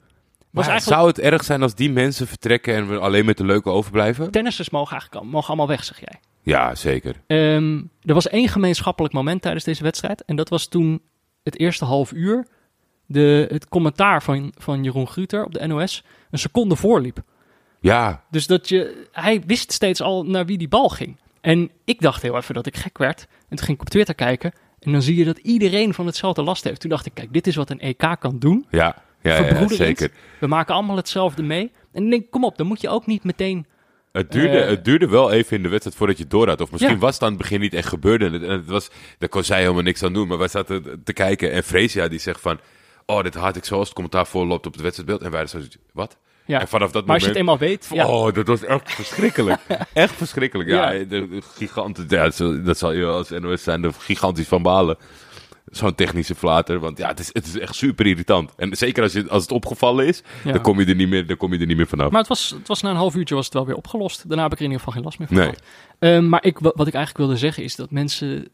[0.55, 3.37] Was Maar eigenlijk, zou het erg zijn als die mensen vertrekken en we alleen met
[3.37, 4.31] de leuke overblijven?
[4.31, 6.21] Tennissers mogen eigenlijk mogen allemaal weg, zeg jij.
[6.43, 7.23] Ja, zeker.
[7.27, 10.25] Ehm, er was één gemeenschappelijk moment tijdens deze wedstrijd.
[10.25, 11.03] En dat was toen
[11.43, 12.47] het eerste half uur
[13.07, 17.23] de, het commentaar van, van Jeroen Gruter op de NOS een seconde voorliep.
[17.81, 21.17] Ja, Dus dat je, hij wist steeds al naar wie die bal ging.
[21.41, 23.21] En ik dacht heel even dat ik gek werd.
[23.21, 24.53] En toen ging ik op Twitter kijken.
[24.79, 26.81] En dan zie je dat iedereen van hetzelfde last heeft.
[26.81, 28.67] Toen dacht ik, kijk, dit is wat een EK kan doen.
[28.71, 30.11] ja, ja, ja, zeker.
[30.41, 31.71] We maken allemaal hetzelfde mee.
[31.93, 33.67] En denk, kom op, dan moet je ook niet meteen...
[34.13, 36.61] Het duurde, Eh, het duurde wel even in de wedstrijd voordat je door had.
[36.61, 36.99] Of misschien Ja.
[37.01, 38.25] was het aan het begin niet echt gebeurde.
[38.27, 40.29] En het, en het was, daar kon zij helemaal niks aan doen.
[40.29, 41.53] Maar wij zaten te kijken.
[41.53, 42.59] En Freesia die zegt van...
[43.07, 45.23] Oh, dit haat ik zo als het commentaar voorloopt op het wedstrijdbeeld.
[45.23, 45.59] En wij zo...
[45.93, 46.17] Wat?
[46.47, 46.61] Ja.
[46.61, 47.61] En vanaf dat Maar als je het moment...
[47.63, 47.89] eenmaal weet...
[47.93, 49.61] Ja, Oh, dat was echt verschrikkelijk.
[49.93, 50.69] echt verschrikkelijk.
[50.69, 50.99] Ja, Ja.
[51.05, 54.63] de, de giganten, ja, dat zal- dat zal je als NOS zijn, de gigantisch van
[54.63, 54.97] balen.
[55.65, 56.79] Zo'n technische flater.
[56.79, 58.51] Want ja, het is, het is echt super irritant.
[58.57, 60.53] En zeker als, je, als het opgevallen is, Ja.
[60.53, 62.11] dan, kom je er niet meer, dan kom je er niet meer vanaf.
[62.11, 64.29] Maar het was, het was na een half uurtje was het wel weer opgelost.
[64.29, 65.55] Daarna heb ik er in ieder geval geen last meer van Nee.
[66.15, 68.49] Ehm, maar ik, wa- wat ik eigenlijk wilde zeggen is dat mensen...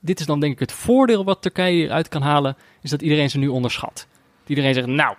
[0.00, 2.56] Dit is dan denk ik het voordeel wat Turkije eruit kan halen...
[2.82, 4.06] is dat iedereen ze nu onderschat.
[4.40, 5.14] Dat iedereen zegt, nou,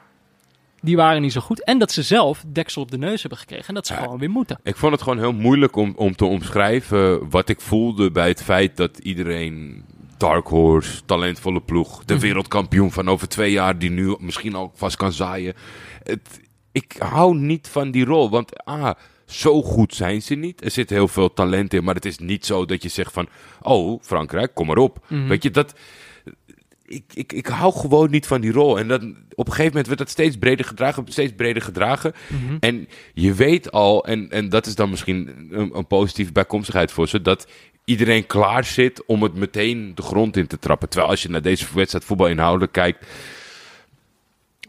[0.82, 1.64] die waren niet zo goed.
[1.64, 3.68] En dat ze zelf deksel op de neus hebben gekregen.
[3.68, 4.00] En dat ze Ja.
[4.02, 4.60] gewoon weer moeten.
[4.64, 8.44] Ik vond het gewoon heel moeilijk om, om te omschrijven wat ik voelde bij het
[8.44, 9.84] feit dat iedereen
[10.20, 12.24] Dark Horse, talentvolle ploeg, de Mhm.
[12.24, 15.54] wereldkampioen van over twee jaar die nu misschien al vast kan zaaien.
[16.04, 18.92] Het, ik hou niet van die rol, want ah,
[19.26, 20.64] zo goed zijn ze niet.
[20.64, 23.28] Er zit heel veel talent in, maar het is niet zo dat je zegt van,
[23.62, 25.06] oh Frankrijk, kom maar op.
[25.08, 25.28] Mhm.
[25.28, 25.74] Weet je, dat...
[26.86, 28.80] Ik, ik, ik hou gewoon niet van die rol.
[28.80, 32.14] En dan, op een gegeven moment werd dat steeds breder gedragen, steeds breder gedragen.
[32.28, 32.58] Mhm.
[32.60, 37.08] En je weet al, en, en dat is dan misschien een, een positieve bijkomstigheid voor
[37.08, 37.48] ze, dat
[37.90, 40.90] iedereen klaar zit om het meteen de grond in te trappen.
[40.90, 43.06] Terwijl als je naar deze wedstrijd voetbal inhoudelijk kijkt,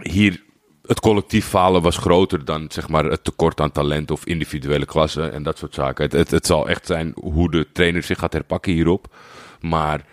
[0.03, 0.43] hier
[0.87, 5.33] het collectief falen was groter dan zeg maar, het tekort aan talent of individuele klassen
[5.33, 6.05] en dat soort zaken.
[6.05, 9.15] Het, het, het zal echt zijn hoe de trainer zich gaat herpakken hierop.
[9.61, 10.05] Maar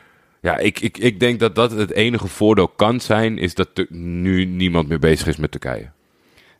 [0.42, 3.86] ja, ik, ik, ik denk dat dat het enige voordeel kan zijn, is dat er
[3.90, 5.90] nu niemand meer bezig is met Turkije.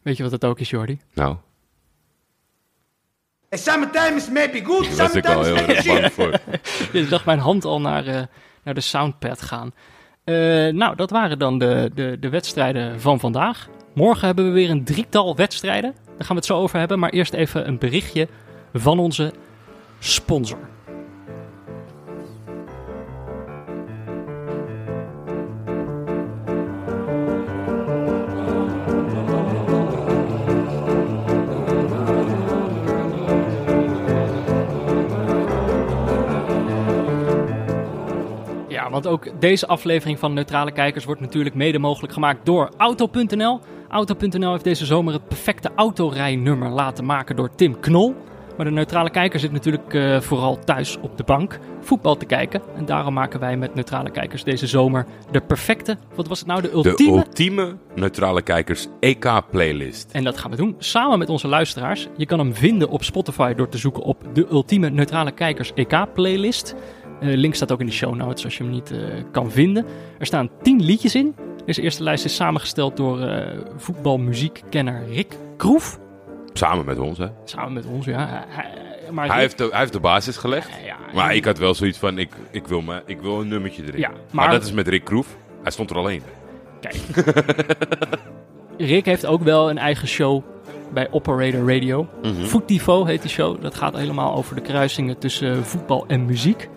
[0.02, 1.00] Weet je wat het ook is, Jordi?
[1.14, 1.36] Nou,
[3.50, 6.40] sometimes maybe good, was ik al sometimes heel bang voor.
[7.00, 8.22] Je zag mijn hand al naar, eh,
[8.64, 9.74] naar de soundpad gaan.
[10.24, 10.36] Eh,
[10.68, 13.68] nou, dat waren dan de, de, de wedstrijden van vandaag.
[13.94, 15.96] Morgen hebben we weer een drietal wedstrijden.
[16.06, 17.00] Daar gaan we het zo over hebben.
[17.00, 18.28] Maar eerst even een berichtje
[18.74, 19.34] van onze
[20.00, 20.60] sponsor.
[38.88, 43.60] Ja, want ook deze aflevering van Neutrale Kijkers wordt natuurlijk mede mogelijk gemaakt door Auto.nl.
[43.90, 48.16] Auto.nl heeft deze zomer het perfecte autorijnummer laten maken door Tim Knol.
[48.58, 52.62] Maar de Neutrale Kijker zit natuurlijk eh, vooral thuis op de bank voetbal te kijken.
[52.76, 56.62] En daarom maken wij met Neutrale Kijkers deze zomer de perfecte, wat was het nou,
[56.62, 57.18] de De ultieme...
[57.18, 60.12] ultieme neutrale kijkers EK-playlist.
[60.12, 62.08] En dat gaan we doen samen met onze luisteraars.
[62.18, 66.06] Je kan hem vinden op Spotify door te zoeken op de ultieme neutrale kijkers EK
[67.20, 68.98] Eh link staat ook in de show notes als je hem niet eh,
[69.32, 69.86] kan vinden.
[70.20, 71.36] Er staan 10 liedjes in.
[71.66, 76.00] Deze eerste lijst is samengesteld door eh voetbalmuziekkenner Rick Kroef.
[76.54, 77.28] Samen met ons, hè.
[77.44, 78.46] Samen met ons, ja.
[79.12, 80.70] Maar Hij Rick- heeft, de, hij heeft de basis gelegd.
[80.86, 83.84] ja, Maar ik had wel zoiets van, ik, ik, wil, me, ik wil een nummertje
[83.84, 84.00] erin.
[84.00, 85.38] Ja, maar, maar- dat is met Rick Kroef.
[85.64, 86.22] Hij stond er alleen.
[86.82, 86.96] Kijk.
[88.78, 90.44] Rick heeft ook wel een eigen show
[90.94, 92.08] bij Operator Radio.
[92.24, 92.44] Mhm.
[92.44, 93.62] Voetniveau heet die show.
[93.62, 96.70] Dat gaat helemaal over de kruisingen tussen voetbal en muziek.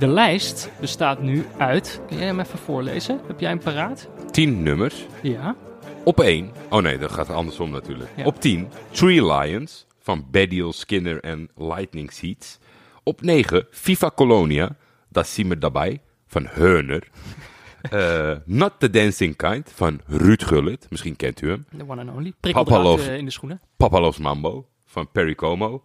[0.00, 2.00] De lijst bestaat nu uit...
[2.08, 3.20] Kun jij hem even voorlezen?
[3.26, 4.08] Heb jij hem paraat?
[4.30, 5.06] Tien nummers.
[5.22, 5.56] Ja.
[6.04, 6.50] Op één.
[6.70, 8.10] Oh nee, dat gaat andersom natuurlijk.
[8.16, 8.24] Ja.
[8.24, 8.68] Op 10.
[8.90, 12.58] Tree Lions van Bediel Skinner en Lightning Seeds.
[13.02, 13.66] Op 9.
[13.70, 14.76] FIFA Colonia.
[15.08, 16.00] Dat zien we daarbij.
[16.26, 17.08] Van Heuner.
[17.90, 20.86] Eh, Not the Dancing Kind van Ruud Gullit.
[20.90, 21.66] Misschien kent u hem.
[21.70, 22.32] De one and only.
[22.40, 23.06] Prikkeldraad Papalov.
[23.08, 23.60] eh, in de schoenen.
[23.76, 25.84] Papalos Mambo van Perry Como.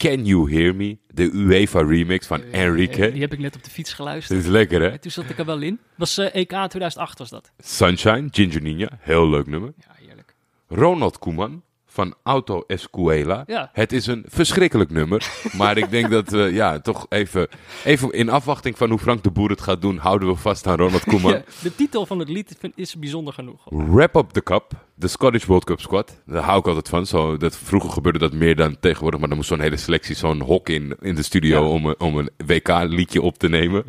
[0.00, 0.98] Can You Hear Me?
[1.14, 3.06] De UEFA remix van Enrique.
[3.06, 4.38] Eh, die heb ik net op de fiets geluisterd.
[4.38, 4.88] Dit is lekker hè?
[4.88, 5.78] En toen zat ik er wel in.
[5.94, 7.52] Was eh, EK 2008 was dat.
[7.58, 8.88] Sunshine, Ginger Ninja.
[9.00, 9.72] Heel leuk nummer.
[9.76, 10.34] Ja, heerlijk.
[10.68, 11.62] Ronald Koeman
[12.00, 13.44] van Auto Escuela.
[13.46, 13.70] Ja.
[13.72, 15.30] Het is een verschrikkelijk nummer.
[15.60, 17.48] maar ik denk dat we ja, toch even,
[17.84, 20.76] even in afwachting van hoe Frank de Boer het gaat doen, houden we vast aan
[20.76, 21.32] Ronald Koeman.
[21.32, 23.60] Ja, de titel van het lied is bijzonder genoeg.
[23.70, 26.20] Wrap Up the Cup, de Scottish World Cup squad.
[26.26, 27.06] Daar hou ik altijd van.
[27.06, 30.40] Zo, dat, vroeger gebeurde dat meer dan tegenwoordig, maar dan moest zo'n hele selectie zo'n
[30.40, 31.68] hok in, in de studio Ja.
[31.68, 33.84] om, een- om een WK-liedje op te nemen.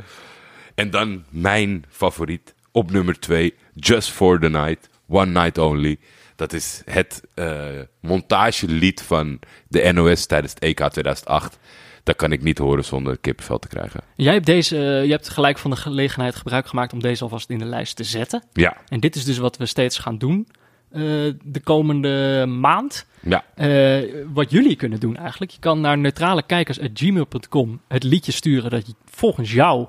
[0.76, 5.98] En dan mijn favoriet op nummer 2, Just for the Night, One Night Only.
[6.42, 7.66] Dat is het eh,
[8.00, 11.60] montagelied van de NOS tijdens het EK 2008.
[12.04, 14.02] Dat kan ik niet horen zonder kippenvel te krijgen.
[14.16, 17.50] Jij hebt, deze, eh, je hebt gelijk van de gelegenheid gebruik gemaakt om deze alvast
[17.50, 18.44] in de lijst te zetten.
[18.54, 20.48] Ja, En dit is dus wat we steeds gaan doen
[20.92, 21.02] eh,
[21.44, 23.06] de komende maand.
[23.20, 23.44] ja.
[24.34, 25.52] Wat jullie kunnen doen eigenlijk.
[25.52, 29.88] Je kan naar neutralekijkers.gmail.com het liedje sturen dat je volgens jou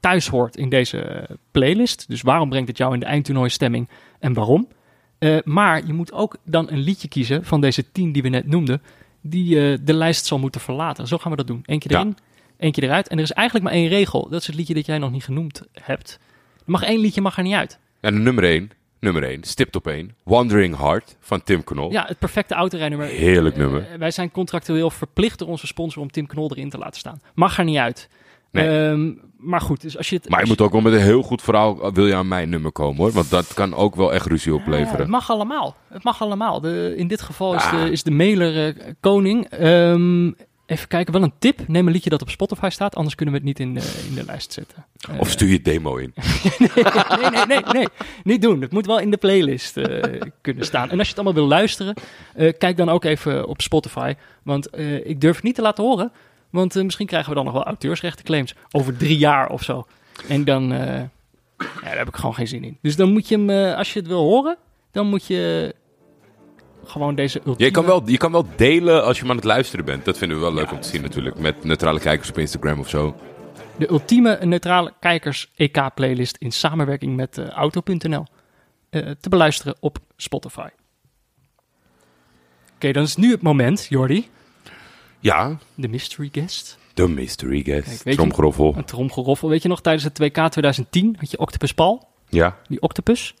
[0.00, 2.08] thuis hoort in deze playlist.
[2.08, 4.68] Dus waarom brengt het jou in de eindtoernooistemming en waarom?
[5.18, 8.46] Eh, maar je moet ook dan een liedje kiezen van deze tien die we net
[8.46, 8.82] noemden,
[9.20, 11.06] die eh, de lijst zal moeten verlaten.
[11.06, 11.62] Zo gaan we dat doen.
[11.66, 11.98] Eén keer Ja.
[12.00, 12.16] erin,
[12.56, 13.08] één keer eruit.
[13.08, 14.28] En er is eigenlijk maar één regel.
[14.28, 16.18] Dat is het liedje dat jij nog niet genoemd hebt.
[16.56, 17.78] Er mag één liedje mag er niet uit.
[18.00, 20.14] En nummer 1, nummer 1, stipt op 1.
[20.22, 21.90] Wandering Heart van Tim Knol.
[21.92, 23.06] Ja, het perfecte autorijnummer.
[23.06, 23.86] Heerlijk Eh, nummer.
[23.98, 27.20] wij zijn contractueel verplicht door onze sponsor om Tim Knol erin te laten staan.
[27.34, 28.08] Mag er niet uit.
[28.50, 28.88] Nee.
[28.88, 30.28] Ehm, maar goed, dus als je het...
[30.28, 32.48] Maar je moet ook wel met een heel goed verhaal, eh, wil je aan mijn
[32.48, 33.10] nummer komen hoor.
[33.12, 35.00] Want dat kan ook wel echt ruzie Ja, opleveren.
[35.00, 35.76] het mag allemaal.
[35.88, 36.60] Het mag allemaal.
[36.60, 39.44] De, in dit geval is, de, is de mailer eh, koning.
[39.46, 40.26] Ehm,
[40.66, 41.68] even kijken, wel een tip.
[41.68, 44.14] Neem een liedje dat op Spotify staat, anders kunnen we het niet in de, in
[44.14, 44.84] de lijst zetten.
[45.10, 46.12] Eh, Of stuur je demo in.
[46.58, 47.86] nee, nee, nee, nee.
[48.24, 48.60] Niet doen.
[48.60, 50.90] Het moet wel in de playlist eh, kunnen staan.
[50.90, 51.94] En als je het allemaal wil luisteren,
[52.34, 54.14] eh, kijk dan ook even op Spotify.
[54.42, 56.12] Want eh, ik durf het niet te laten horen.
[56.50, 59.86] Want eh, misschien krijgen we dan nog wel auteursrechtenclaims over drie jaar of zo.
[60.28, 60.78] En dan, eh,
[61.58, 62.78] ja, daar heb ik gewoon geen zin in.
[62.82, 64.56] Dus dan moet je hem, eh, als je het wil horen,
[64.92, 65.74] dan moet je
[66.84, 67.64] gewoon deze ultieme...
[67.64, 70.04] Je kan, wel, je kan wel delen als je maar aan het luisteren bent.
[70.04, 71.38] Dat vinden we wel leuk om te zien natuurlijk.
[71.38, 73.16] Met neutrale kijkers op Instagram of zo.
[73.76, 78.24] De ultieme neutrale kijkers EK-playlist in samenwerking met Auto.nl.
[78.90, 80.68] te beluisteren op Spotify.
[82.74, 84.28] Oké, dan is nu het moment, Jordi.
[85.20, 86.78] Ja, De mystery guest.
[86.94, 87.86] de mystery guest.
[87.88, 88.74] Kijk, je- Tromgeroffel.
[88.76, 89.48] Een tromgeroffel.
[89.48, 92.08] Weet je nog, tijdens het WK 2010 had je Octopus Paul.
[92.28, 92.58] Ja.
[92.68, 93.34] Die octopus.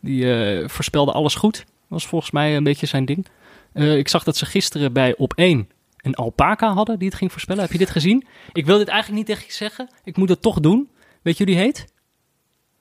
[0.00, 1.56] Die eh, voorspelde alles goed.
[1.56, 3.26] Dat was volgens mij een beetje zijn ding.
[3.72, 7.30] Eh, ik zag dat ze gisteren bij Op 1 een alpaca hadden die het ging
[7.32, 7.62] voorspellen.
[7.62, 8.26] Heb je dit gezien?
[8.52, 9.88] Ik wil dit eigenlijk niet tegen je zeggen.
[10.04, 10.88] Ik moet het toch doen.
[11.22, 11.84] Weet je hoe die heet?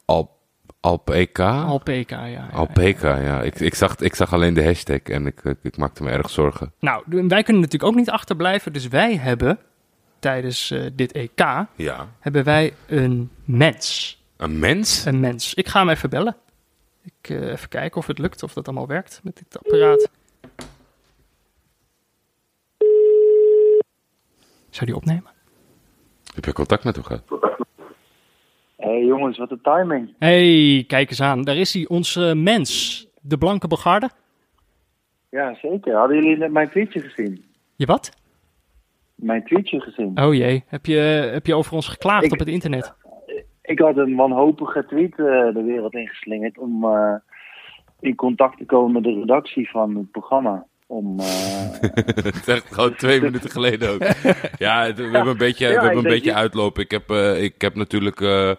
[0.05, 0.39] Al,
[0.81, 1.63] Alpeka?
[1.63, 2.49] Alpaca, ja.
[2.51, 3.41] Alpeka, ja.
[3.41, 6.29] Ik, ik, zag, ik zag alleen de hashtag en ik, ik, ik maakte me erg
[6.29, 6.73] zorgen.
[6.79, 8.73] Nou, wij kunnen natuurlijk ook niet achterblijven.
[8.73, 9.59] Dus wij hebben
[10.19, 11.39] tijdens eh, dit EK
[11.75, 12.07] Ja.
[12.19, 14.19] hebben wij een mens.
[14.37, 15.05] Een mens?
[15.05, 15.53] Een mens.
[15.53, 16.35] Ik ga hem even bellen.
[17.03, 20.09] Ik eh, even kijken of het lukt, of dat allemaal werkt met dit apparaat.
[24.69, 25.31] Zou die opnemen?
[26.35, 27.23] Heb je contact met hem gehad?
[28.81, 30.13] Hé hey jongens, wat een timing.
[30.19, 31.41] hey, kijk eens aan.
[31.43, 32.99] Daar is hij, onze mens.
[33.21, 34.09] De blanke begarde.
[35.29, 35.95] Ja, zeker.
[35.95, 37.43] Hadden jullie net mijn tweetje gezien?
[37.75, 38.11] Je wat?
[39.15, 40.21] Mijn tweetje gezien?
[40.23, 40.95] Oh jee, heb je,
[41.33, 42.93] heb je over ons geklaagd Ik- op het internet?
[43.61, 47.13] Ik had een wanhopige tweet eh, de wereld ingeslingerd om eh,
[47.99, 50.65] in contact te komen met de redactie van het programma.
[50.87, 51.25] Om, eh,
[52.15, 54.01] Het is echt gewoon twee minuten geleden ook.
[54.57, 56.83] Ja, we hebben een beetje, we hebben een beetje je- uitlopen.
[56.83, 58.51] Ik heb, eh, ik heb natuurlijk eh,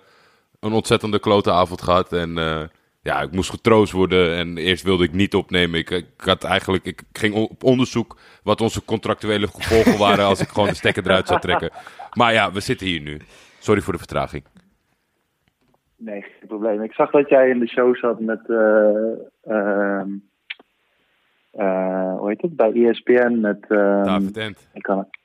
[0.62, 2.12] een ontzettende klote avond gehad.
[2.12, 2.62] En eh,
[3.03, 4.37] ja, ik moest getroost worden.
[4.37, 5.79] En eerst wilde ik niet opnemen.
[5.79, 10.48] Ik, ik had eigenlijk, ik ging op onderzoek wat onze contractuele gevolgen waren als ik
[10.48, 11.70] gewoon de stekker eruit zou trekken.
[12.12, 13.20] Maar ja, we zitten hier nu.
[13.59, 14.44] Sorry voor de vertraging.
[15.96, 16.83] nee, geen probleem.
[16.83, 20.09] Ik zag dat jij in de show zat met, eh, ehm,
[21.51, 23.66] eh, hoe heet het, bij ESPN met...
[23.68, 24.68] ehm, David Ent.
[24.72, 25.22] ik kan het.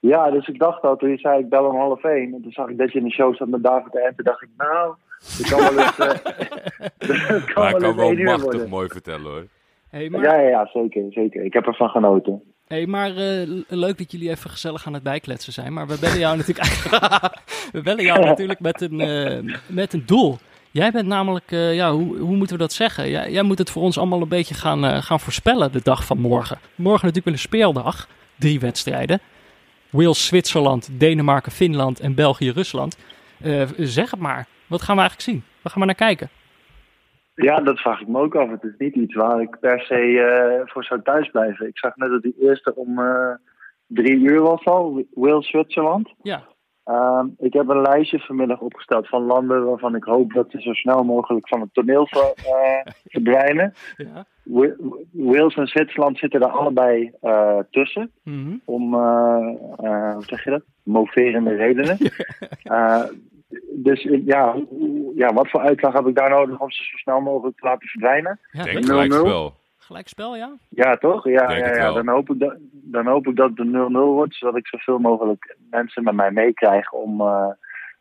[0.00, 2.34] Ja, dus ik dacht al, toen je zei ik bel om half één.
[2.34, 4.42] En toen zag ik dat je in de show zat met David en toen dacht
[4.42, 5.96] ik, nou, het kan wel eens,
[7.52, 8.68] kan Maar ik wel kan wel machtig worden.
[8.68, 9.46] mooi vertellen hoor.
[9.90, 11.44] Hey, maar, Ja, ja, ja, zeker, zeker.
[11.44, 12.42] Ik heb ervan genoten.
[12.66, 15.72] hey, maar eh, leuk dat jullie even gezellig aan het bijkletsen zijn.
[15.72, 17.34] Maar we bellen jou natuurlijk eigenlijk,
[17.72, 20.38] we bellen jou natuurlijk met, een, eh, met een doel.
[20.70, 23.10] Jij bent namelijk, eh, ja, hoe, hoe moeten we dat zeggen?
[23.10, 26.04] Jij, jij moet het voor ons allemaal een beetje gaan, eh, gaan voorspellen de dag
[26.04, 26.58] van morgen.
[26.74, 28.08] Morgen natuurlijk wel een speeldag.
[28.38, 29.20] Drie wedstrijden.
[29.90, 32.98] Wales, Zwitserland, Denemarken, Finland en België, Rusland.
[33.40, 34.46] Eh, zeg het maar.
[34.66, 35.44] Wat gaan we eigenlijk zien?
[35.62, 36.28] Waar gaan we naar kijken?
[37.34, 38.50] Ja, dat vraag ik me ook af.
[38.50, 41.66] Het is niet iets waar ik per se eh, voor zou thuisblijven.
[41.66, 43.34] Ik zag net dat die eerste om eh,
[43.86, 46.14] drie uur was al, Wales-Zwitserland.
[46.22, 46.42] Ja,
[46.88, 50.72] Ehm, ik heb een lijstje vanmiddag opgesteld van landen waarvan ik hoop dat ze zo
[50.72, 53.74] snel mogelijk van het toneel ver- eh, verdwijnen.
[53.96, 54.24] Ja.
[54.42, 54.74] Wa-
[55.12, 58.10] Wales en Zwitserland zitten er allebei eh, tussen.
[58.24, 58.56] Mhm.
[58.64, 60.62] Om, eh, eh, hoe zeg je dat?
[60.82, 61.96] Moverende redenen.
[62.62, 63.02] Eh,
[63.72, 64.54] dus ja,
[65.14, 67.88] ja, wat voor uitslag heb ik daar nodig om ze zo snel mogelijk te laten
[67.88, 68.40] verdwijnen?
[68.52, 69.14] Ja, Denk 0-0?
[69.18, 69.54] spel.
[69.88, 70.52] Gelijkspel, ja?
[70.68, 71.28] Ja, toch?
[71.28, 71.92] Ja, ja, ja.
[71.92, 74.98] Dan, hoop ik dat, dan hoop ik dat het een 0-0 wordt, zodat ik zoveel
[74.98, 77.46] mogelijk mensen met mij meekrijg om eh,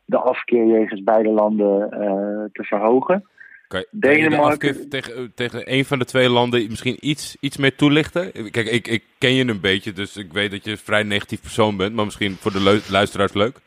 [0.06, 3.28] de afkeer jegens beide landen eh, te verhogen.
[3.68, 6.68] Kan je, kan je de Denemarken- afkeer tegen, eh, tegen een van de twee landen
[6.70, 8.32] misschien iets, iets meer toelichten?
[8.32, 11.42] Kijk, ik, ik ken je een beetje, dus ik weet dat je een vrij negatief
[11.42, 11.94] persoon bent.
[11.94, 13.60] Maar misschien voor de luisteraars leuk.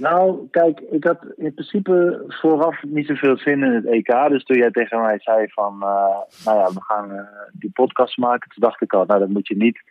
[0.00, 4.28] Nou, kijk, ik had in principe vooraf niet zoveel zin in het EK.
[4.28, 8.18] Dus toen jij tegen mij zei van, eh, nou ja, we gaan eh, die podcast
[8.18, 8.50] maken.
[8.50, 9.82] Toen dacht ik al, nou dat moet je niet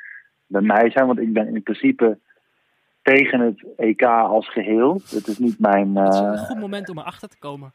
[0.47, 1.07] bij mij zijn.
[1.07, 2.18] Want ik ben in principe
[3.01, 4.93] tegen het EK als geheel.
[4.93, 5.95] Dat is niet mijn...
[5.95, 7.74] Het is eh, een goed moment om erachter te komen.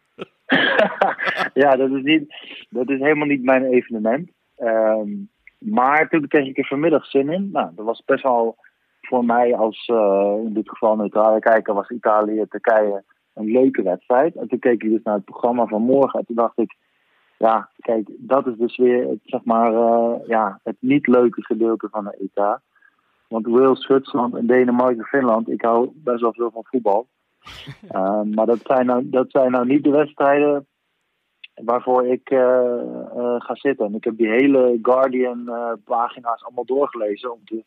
[1.62, 2.34] ja, dat is, niet,
[2.68, 4.30] dat is helemaal niet mijn evenement.
[4.56, 5.10] Ehm,
[5.58, 7.50] maar toen kreeg ik er vanmiddag zin in.
[7.52, 8.56] Nou, dat was best wel
[9.06, 14.36] voor mij als eh, in dit geval neutrale kijker was Italië-Turkije een leuke wedstrijd.
[14.36, 16.76] En toen keek ik dus naar het programma van morgen en toen dacht ik,
[17.38, 21.88] ja, kijk, dat is dus weer het, zeg maar, eh, ja, het niet leuke gedeelte
[21.90, 22.58] van de EK.
[23.28, 27.06] Want Wales, Zwitserland en Denemarken, Finland, ik hou best wel veel van voetbal.
[27.88, 30.66] Eh, maar dat zijn, nou, dat zijn nou niet de wedstrijden
[31.54, 32.28] waarvoor ik
[33.38, 33.86] ga zitten.
[33.86, 37.64] En ik heb die hele Guardian-pagina's allemaal doorgelezen om te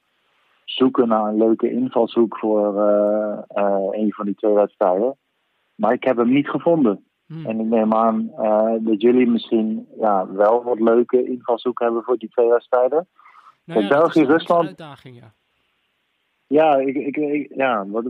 [0.70, 5.18] zoeken naar een leuke invalshoek voor eh, eh, een van die twee wedstrijden.
[5.76, 7.06] Maar ik heb hem niet gevonden.
[7.26, 7.46] Hmm.
[7.46, 12.18] En ik neem aan eh, dat jullie misschien ja, wel wat leuke invalshoeken hebben voor
[12.18, 13.08] die twee wedstrijden.
[13.64, 15.32] Nou Kijk, dat België, is een- Rusland- een uitdaging, ja.
[16.48, 18.04] Ja, ik, ik, ik- ja wat,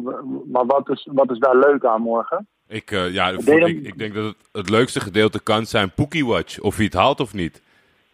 [0.51, 2.47] maar wat is, wat is daar leuk aan morgen?
[2.67, 6.59] Ik, eh, ja, ik, ik denk dat het, het leukste gedeelte kan zijn Pookie Watch.
[6.59, 7.61] Of hij het haalt of niet.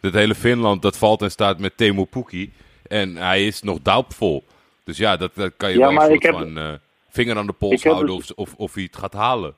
[0.02, 2.54] Dat hele Finland, dat valt en staat met Temo Pookie.
[2.88, 4.44] En hij is nog doubtful.
[4.84, 6.72] Dus ja, dat, dat kan je Ja, wel een soort heb- van eh,
[7.10, 9.54] vinger aan de pols houden of, of, of hij het gaat halen.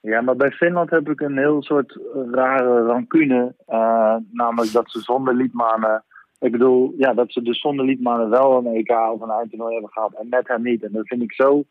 [0.00, 1.98] Ja, maar bij Finland heb ik een heel soort
[2.32, 3.54] rare rancune.
[3.66, 6.02] eh, namelijk dat ze zonder Liedmanen...
[6.40, 9.92] Ik bedoel, ja, dat ze dus zonder Liedmanen wel een EK of een eindtoernooi hebben
[9.92, 10.12] gehad.
[10.14, 10.82] En met hem niet.
[10.82, 11.64] En dat vind ik zo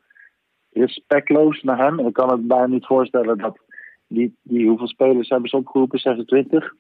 [0.74, 2.00] respectloos naar hem.
[2.00, 3.58] En ik kan het bijna niet voorstellen dat...
[4.08, 6.00] Die, die, hoeveel spelers hebben ze opgeroepen?
[6.00, 6.74] 26.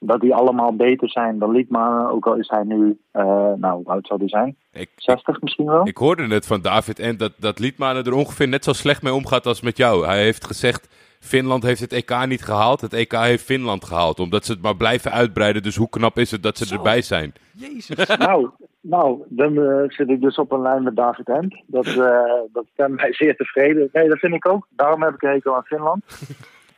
[0.00, 2.10] Dat die allemaal beter zijn dan Liedmanen.
[2.10, 2.98] Ook al is hij nu...
[3.10, 3.24] eh,
[3.56, 4.56] nou, hoe oud zou hij zijn?
[4.72, 5.86] Ik, 60 misschien wel?
[5.86, 9.14] ik hoorde net van David en dat, dat Liedmanen er ongeveer net zo slecht mee
[9.14, 10.06] omgaat als met jou.
[10.06, 10.88] Hij heeft gezegd,
[11.20, 12.80] Finland heeft het EK niet gehaald.
[12.80, 14.20] Het EK heeft Finland gehaald.
[14.20, 15.62] Omdat ze het maar blijven uitbreiden.
[15.62, 16.74] Dus hoe knap is het dat ze Zo.
[16.74, 17.32] erbij zijn?
[17.52, 18.06] Jezus.
[18.18, 21.62] Nou, nou dan eh, zit ik dus op een lijn met David Hent.
[21.66, 22.22] Dat, eh,
[22.52, 23.88] dat stemt mij zeer tevreden.
[23.92, 24.66] Nee, dat vind ik ook.
[24.70, 26.04] Daarom heb ik een hekel aan Finland.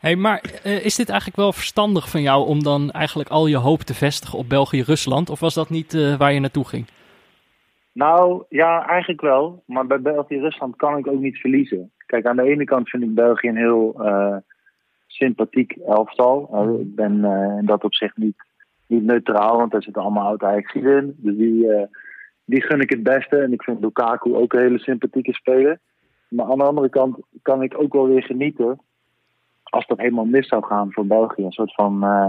[0.00, 3.56] Hey, maar eh, is dit eigenlijk wel verstandig van jou om dan eigenlijk al je
[3.56, 5.30] hoop te vestigen op België-Rusland?
[5.30, 6.86] Of was dat niet eh, waar je naartoe ging?
[7.92, 9.62] Nou, ja, eigenlijk wel.
[9.66, 11.92] Maar bij België-Rusland kan ik ook niet verliezen.
[12.06, 14.36] Kijk, aan de ene kant vind ik België een heel eh,
[15.06, 16.48] sympathiek elftal.
[16.52, 17.24] Eh, ik ben
[17.58, 18.36] in dat opzicht niet,
[18.86, 21.14] niet neutraal, want daar zitten allemaal oud ajax in.
[21.16, 21.66] Dus die,
[22.44, 23.36] die gun ik het beste.
[23.36, 25.78] En ik vind Lukaku ook een hele sympathieke speler.
[26.28, 28.80] Maar aan de andere kant kan ik ook wel weer genieten
[29.70, 31.44] als dat helemaal mis zou gaan voor België.
[31.44, 32.26] Een soort van eh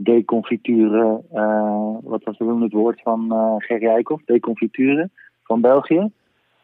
[0.00, 4.24] deconfiture, eh, wat was toen het woord van eh Gerry Eikhoff?
[4.24, 5.10] Deconfiture
[5.42, 6.10] van België.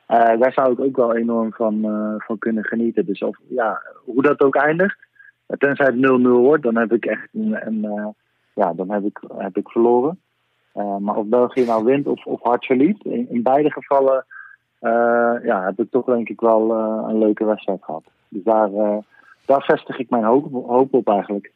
[0.07, 1.81] Daar zou ik ook wel enorm van,
[2.19, 3.07] van kunnen genieten.
[3.07, 4.99] Dus of, ja, hoe dat ook eindigt,
[5.47, 8.15] tenzij het 0-0 wordt, dan heb ik echt een, een,
[8.55, 10.21] ja, dan heb ik, heb ik verloren.
[10.73, 14.25] Maar of België nou wint of, of hard verliest, in, in beide gevallen
[15.43, 16.71] ja, heb ik toch denk ik wel
[17.09, 18.05] een leuke wedstrijd gehad.
[18.29, 18.71] Dus daar,
[19.45, 21.53] daar vestig ik mijn hoop, hoop op eigenlijk.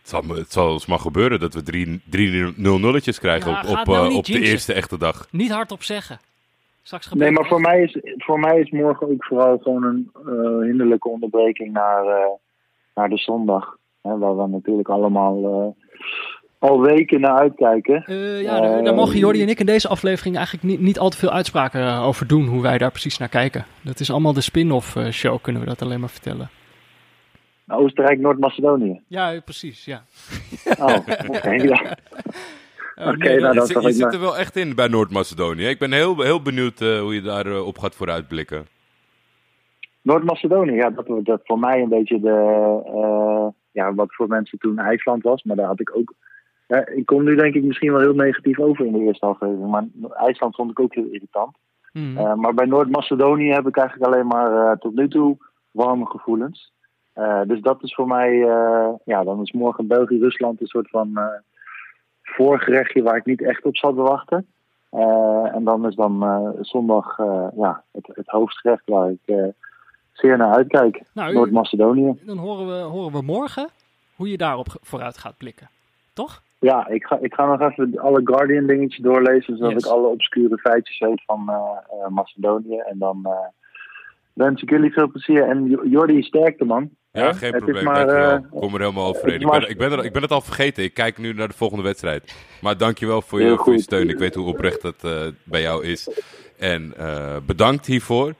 [0.00, 3.60] Het zal, het zal ons maar gebeuren dat we drie, drie 0 nulletjes krijgen Ja,
[3.60, 5.26] op, op, nou eh, op de eerste echte dag.
[5.30, 6.18] Niet hardop zeggen.
[6.82, 10.10] Straks gebeurt Nee, maar voor mij, is, voor mij is morgen ook vooral gewoon een
[10.14, 12.26] eh, hinderlijke onderbreking naar, eh,
[12.94, 13.76] naar de zondag.
[14.02, 15.84] Hè, waar we natuurlijk allemaal eh,
[16.58, 18.04] al weken naar uitkijken.
[18.04, 21.08] Eh, ja, daar, daar mogen Jordi en ik in deze aflevering eigenlijk niet, niet al
[21.08, 23.64] te veel uitspraken over doen, hoe wij daar precies naar kijken.
[23.82, 26.50] Dat is allemaal de spin-off eh, show, kunnen we dat alleen maar vertellen.
[27.64, 29.00] Naar Oostenrijk, Noord-Macedonië.
[29.06, 30.02] Ja, precies, ja.
[30.78, 30.96] Oh,
[31.36, 31.50] oké.
[31.50, 31.96] ja.
[32.94, 35.66] Oh, Oké, nee, nou, zit- zal je zit maar- er wel echt in bij Noord-Macedonië.
[35.66, 38.66] Ik ben heel, heel benieuwd eh, hoe je daarop op gaat vooruitblikken.
[40.02, 44.78] Noord-Macedonië, ja, dat dat voor mij een beetje de, eh, ja, wat voor mensen toen
[44.78, 45.42] IJsland was.
[45.42, 46.14] Maar daar had ik ook,
[46.66, 49.70] ja, ik kom nu denk ik misschien wel heel negatief over in de eerste aflevering.
[49.70, 51.56] Maar IJsland vond ik ook heel irritant.
[51.92, 52.16] Mhm.
[52.18, 55.36] Eh, maar bij Noord-Macedonië heb ik eigenlijk alleen maar eh, tot nu toe
[55.70, 56.72] warme gevoelens.
[57.14, 61.16] Eh, dus dat is voor mij, eh, ja, dan is morgen België-Rusland een soort van
[61.16, 61.24] eh,
[62.22, 64.46] voorgerechtje waar ik niet echt op zat te wachten.
[65.52, 66.24] En dan is dan
[66.60, 67.16] zondag
[67.56, 69.52] ja, het, het hoofdgerecht waar ik
[70.12, 71.02] zeer naar uitkijk.
[71.14, 72.18] Nou, Noord-Macedonië.
[72.26, 73.68] Dan horen we, horen we morgen
[74.16, 75.68] hoe je daarop vooruit gaat blikken.
[76.12, 76.42] Toch?
[76.58, 79.84] Ja, ik ga, ik ga nog even alle Guardian dingetjes doorlezen, zodat Yes.
[79.84, 81.50] ik alle obscure feitjes weet van
[82.08, 82.76] Macedonië.
[82.78, 83.28] En dan
[84.32, 85.48] wens ik jullie veel plezier.
[85.48, 86.90] En Jo- Jordi, sterkte man.
[87.22, 87.84] Ja, geen Het probleem.
[87.84, 88.30] maar, dankjewel.
[88.36, 89.40] eh, Kom er helemaal overheen.
[89.40, 90.84] Ik ben, ik, ben er, ik ben het al vergeten.
[90.84, 92.34] Ik kijk nu naar de volgende wedstrijd.
[92.60, 94.08] Maar dankjewel voor je, voor je steun.
[94.08, 96.08] Ik weet hoe oprecht dat eh, bij jou is.
[96.58, 98.34] En eh, bedankt hiervoor.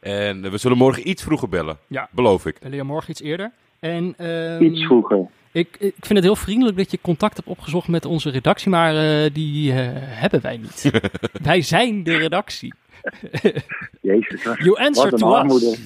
[0.00, 1.78] En we zullen morgen iets vroeger bellen.
[1.86, 2.08] Ja.
[2.10, 2.58] Beloof ik.
[2.60, 3.52] Bellen je morgen iets eerder.
[3.80, 5.26] En ehm, iets vroeger.
[5.52, 8.96] ik, ik vind het heel vriendelijk dat je contact hebt opgezocht met onze redactie, maar
[9.24, 10.90] eh, die hebben wij niet.
[11.42, 12.74] wij zijn de redactie.
[14.00, 14.42] Jezus.
[14.42, 15.78] You answer wat to een us.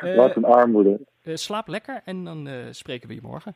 [0.00, 0.20] Armoede.
[0.20, 1.00] Eh, Wat een armoede.
[1.22, 3.54] eh, slaap lekker en dan eh, spreken we je morgen.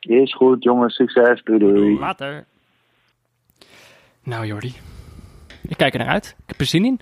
[0.00, 0.94] Is goed, jongens.
[0.94, 1.42] Succes.
[1.44, 1.98] Doei doei.
[1.98, 2.44] Later.
[4.22, 4.74] Nou Jordi,
[5.68, 6.34] ik kijk er naar uit.
[6.38, 7.00] Ik heb er zin in.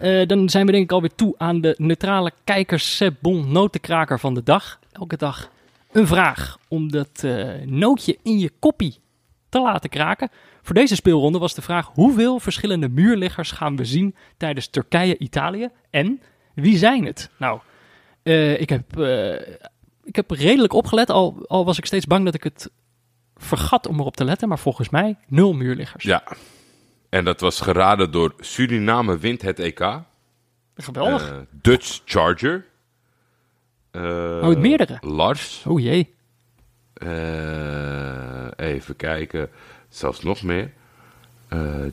[0.00, 4.34] Eh, dan zijn we denk ik alweer toe aan de neutrale kijkers Bon notenkraker van
[4.34, 4.78] de dag.
[4.92, 5.50] Elke dag
[5.92, 8.98] een vraag om dat eh, nootje in je koppie
[9.48, 10.28] te laten kraken.
[10.62, 16.20] Voor deze speelronde was de vraag hoeveel verschillende muurliggers gaan we zien tijdens Turkije-Italië en
[16.54, 17.30] wie zijn het?
[17.38, 17.60] Nou,
[18.26, 19.32] eh, ik, heb, eh,
[20.04, 22.70] ik heb redelijk opgelet, al, al was ik steeds bang dat ik het
[23.36, 26.04] vergat om erop te letten, maar volgens mij nul muurliggers.
[26.04, 26.22] Ja.
[27.08, 30.00] En dat was geraden door Suriname wint het EK.
[30.74, 31.30] Geweldig.
[31.30, 32.66] Eh, Dutch Charger.
[33.92, 34.98] Oh, het meerdere.
[35.00, 35.64] Lars.
[35.66, 36.14] oh jee.
[38.56, 39.50] Even kijken.
[39.88, 40.72] Zelfs nog meer.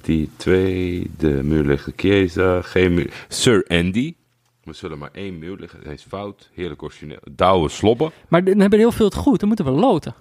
[0.02, 1.12] Die twee.
[1.18, 2.62] De muurligger Chiesa.
[2.62, 3.26] Geen muur.
[3.28, 4.16] Sir Andy.
[4.64, 5.84] We zullen maar één muur liggen.
[5.84, 6.50] Dat is fout.
[6.54, 7.20] Heerlijk origineel.
[7.32, 8.12] Douwe Slobben.
[8.28, 10.16] Maar dan hebben heel veel het goed, dan moeten we loten.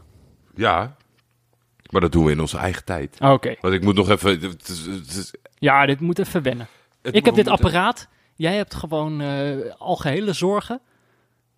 [0.54, 0.96] Ja.
[1.90, 3.16] Maar dat doen we in onze eigen tijd.
[3.20, 3.54] Oké.
[3.60, 4.40] Want ik moet nog even.
[4.40, 6.66] het is- het is- Ja, dit moet even wennen.
[7.02, 8.08] het- ik heb we dit moeten- apparaat.
[8.36, 10.80] Jij hebt gewoon eh algehele zorgen.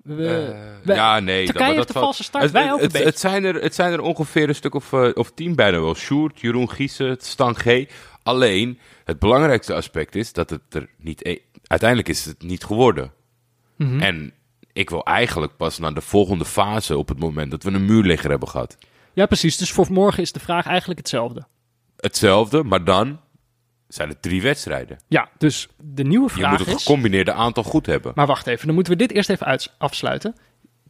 [0.03, 1.45] We, Eh, we- ja, nee.
[1.45, 3.07] Turkije maar heeft de valt- valse start, Het, wij ook een het, beetje.
[3.07, 5.95] het, zijn er, het zijn er ongeveer een stuk of, eh, of tien bijna wel.
[5.95, 7.85] Sjoerd, Jeroen Giesen, Stan G.
[8.23, 11.25] Alleen, het belangrijkste aspect is dat het er niet...
[11.27, 11.39] e-
[11.75, 13.13] Uiteindelijk is het niet geworden.
[13.77, 14.01] Mhm.
[14.01, 14.33] En
[14.73, 18.31] ik wil eigenlijk pas naar de volgende fase op het moment dat we een muurligger
[18.31, 18.79] hebben gehad.
[19.13, 19.57] Ja, precies.
[19.57, 21.47] Dus voor morgen is de vraag eigenlijk hetzelfde.
[21.97, 23.21] Hetzelfde, maar dan
[23.89, 24.99] zijn het drie wedstrijden.
[25.09, 26.83] Ja, dus de nieuwe Je vraag moet het is...
[26.85, 28.13] gecombineerde aantal goed hebben.
[28.15, 30.35] Maar wacht even, dan moeten we dit eerst even afsluiten.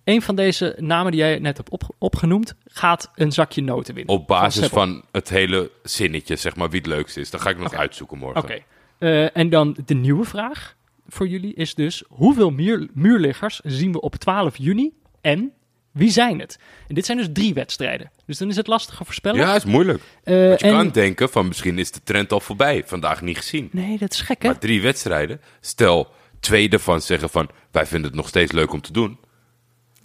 [0.05, 4.15] Een van deze namen die jij net hebt op- opgenoemd, gaat een zakje noten winnen.
[4.15, 7.31] Op basis van het hele zinnetje, zeg maar, wie het leukste is.
[7.31, 8.43] Dan ga ik nog uitzoeken morgen.
[8.43, 8.63] Oké.
[9.05, 10.77] Eh, en dan de nieuwe vraag
[11.09, 15.53] voor jullie is dus: hoeveel muur, muurliggers zien we op 12 juni en
[15.93, 16.59] wie zijn het?
[16.89, 18.11] En dit zijn dus drie wedstrijden.
[18.27, 19.41] Dus dan is het lastige voorspellen.
[19.41, 20.03] Ja, is moeilijk.
[20.25, 22.83] Want je en- kan denken van misschien is de trend al voorbij.
[22.87, 23.69] Vandaag niet gezien.
[23.73, 24.49] Nee, dat is gek hè?
[24.49, 25.41] Maar drie wedstrijden.
[25.61, 26.09] Stel,
[26.41, 29.19] twee ervan zeggen van wij vinden het nog steeds leuk om te doen.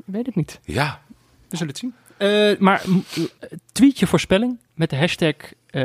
[0.05, 0.59] Weet het niet.
[0.63, 1.01] Ja,
[1.49, 1.93] We zullen het zien.
[2.17, 2.83] Eh, maar
[3.71, 5.35] tweet je voorspelling met de hashtag
[5.69, 5.83] eh,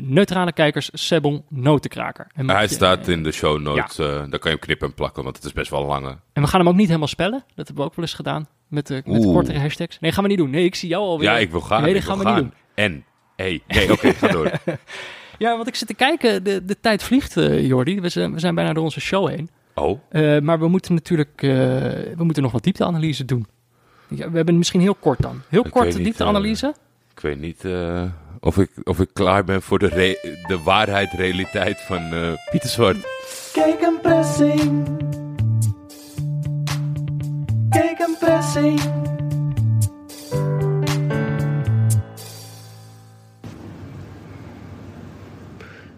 [0.00, 2.26] neutrale kijkers Sebon notenkraker.
[2.34, 3.98] En, hij je- staat in de show notes.
[3.98, 6.16] eh, daar kan je hem knippen en plakken, want het is best wel lange.
[6.32, 7.44] en we gaan hem ook niet helemaal spellen.
[7.54, 8.46] Dat hebben we ook wel eens gedaan.
[8.68, 9.34] Met, de met Oeh.
[9.34, 9.98] kortere hashtags.
[10.00, 10.50] Nee, gaan we niet doen.
[10.50, 11.28] Nee, ik zie jou alweer.
[11.30, 11.82] Ja, ik wil gaan.
[11.82, 12.34] Nee, dat gaan we gaan.
[12.34, 12.52] niet doen.
[12.74, 13.04] En,
[13.36, 14.50] hey, nee, oké, ga door.
[15.38, 16.44] Ja, want ik zit te kijken.
[16.44, 18.00] De, de tijd vliegt, eh, Jordi.
[18.00, 19.50] We zijn, we zijn bijna door onze show heen.
[19.74, 21.50] Oh, Eh, maar we moeten natuurlijk eh,
[22.16, 23.46] we moeten nog wat diepteanalyse doen.
[24.08, 25.42] Ja, we hebben misschien heel kort dan.
[25.48, 26.74] Heel Ik kort diepteanalyse.
[27.14, 28.02] Ik weet niet eh,
[28.40, 32.70] of, ik, of ik klaar ben voor de, re- de waarheid, realiteit van eh, Pieter
[32.70, 32.96] Zwart.
[33.52, 34.88] Kijk een pressing.
[37.68, 38.80] Kijk een pressing.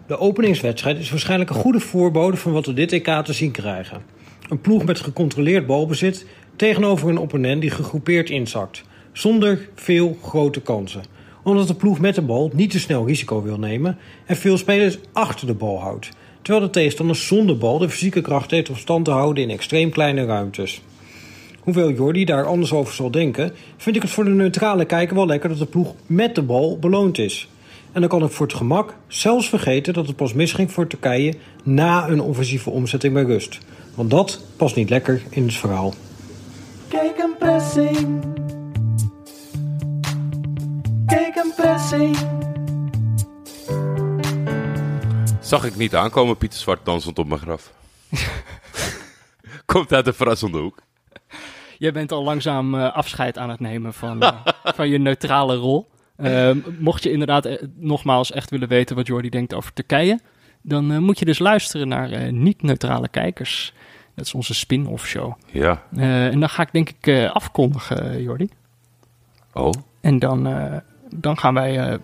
[0.07, 4.01] De openingswedstrijd is waarschijnlijk een goede voorbode van wat we dit EK te zien krijgen.
[4.49, 8.83] Een ploeg met gecontroleerd balbezit tegenover een opponent die gegroepeerd inzakt,
[9.17, 11.03] zonder veel grote kansen.
[11.43, 14.97] Omdat de ploeg met de bal niet te snel risico wil nemen en veel spelers
[15.13, 16.09] achter de bal houdt,
[16.41, 19.89] terwijl de tegenstander zonder bal de fysieke kracht heeft om stand te houden in extreem
[19.89, 20.81] kleine ruimtes.
[21.59, 25.25] Hoewel Jordi daar anders over zal denken, vind ik het voor de neutrale kijker wel
[25.25, 27.47] lekker dat de ploeg met de bal beloond is.
[27.91, 31.33] En dan kan ik voor het gemak zelfs vergeten dat het pas misging voor Turkije
[31.63, 33.57] na een offensieve omzetting bij rust.
[33.95, 35.93] Want dat past niet lekker in het verhaal.
[36.87, 38.45] Kijk een pressing.
[41.07, 42.17] Kijk een pressing.
[45.41, 47.73] Zag ik niet aankomen, Pieter Zwart dansend op mijn graf.
[49.65, 50.77] Komt uit de verrassende hoek.
[51.77, 54.45] Jij bent al langzaam eh, afscheid aan het nemen van, eh,
[54.75, 55.87] van je neutrale rol.
[56.17, 60.19] Ehm, mocht je inderdaad eh, nogmaals echt willen weten wat Jordi denkt over Turkije,
[60.61, 63.73] dan eh, moet je dus luisteren naar eh, niet-neutrale kijkers.
[64.15, 65.33] Dat is onze spin-off show.
[65.51, 65.83] Ja.
[65.95, 68.49] Eh, en dan ga ik denk ik eh, afkondigen, eh, Jordi.
[69.53, 69.71] Oh.
[70.01, 70.77] En dan, eh,
[71.15, 71.97] dan gaan wij eh,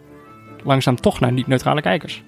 [0.63, 2.23] langzaam toch naar niet-neutrale kijkers.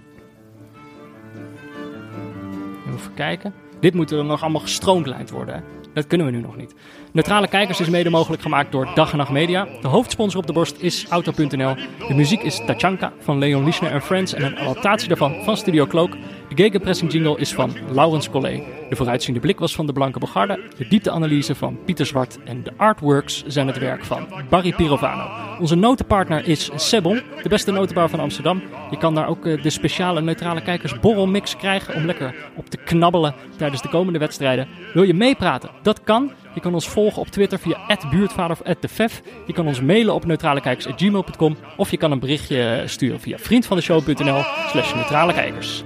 [2.93, 3.53] Even kijken.
[3.79, 5.63] Dit moet er nog allemaal gestroomlijnd worden.
[5.95, 6.75] Dat kunnen we nu nog niet.
[7.11, 9.67] Neutrale Kijkers is mede mogelijk gemaakt door Dag en Nacht Media.
[9.81, 11.75] De hoofdsponsor op de borst is Auto.nl.
[12.07, 15.87] De muziek is Tachanka van Leon Lischner en Friends en een adaptatie daarvan van Studio
[15.87, 16.13] Cloak.
[16.49, 18.63] De gegenpressing jingle is van Laurens Collet.
[18.89, 20.59] De vooruitziende blik was van de Blanke Bogarde.
[20.77, 22.39] De diepteanalyse van Pieter Zwart.
[22.43, 25.57] En de artworks zijn het werk van Barry Pirovano.
[25.59, 28.61] Onze notenpartner is Sebon, de beste notenbar van Amsterdam.
[28.89, 32.77] Je kan daar ook eh, de speciale neutrale kijkers borrelmix krijgen om lekker op te
[32.77, 34.67] knabbelen tijdens de komende wedstrijden.
[34.93, 35.69] Wil je meepraten?
[35.81, 36.31] Dat kan.
[36.53, 37.77] Je kan ons volgen op Twitter via
[38.11, 39.21] buurtvader of @defef.
[39.47, 44.93] Je kan ons mailen op neutralekijkers@gmail.com of je kan een berichtje sturen via vriendvandeshow.nl slash
[44.93, 45.83] neutralekijkers.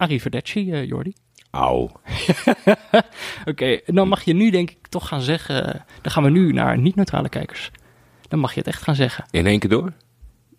[0.00, 1.12] Arrivederci, eh, Jordi.
[1.50, 1.90] Auw.
[3.50, 5.84] Oké, dan mag je nu denk ik toch gaan zeggen...
[6.02, 7.70] Dan gaan we nu naar niet-neutrale kijkers.
[8.28, 9.24] Dan mag je het echt gaan zeggen.
[9.30, 9.92] In één keer door?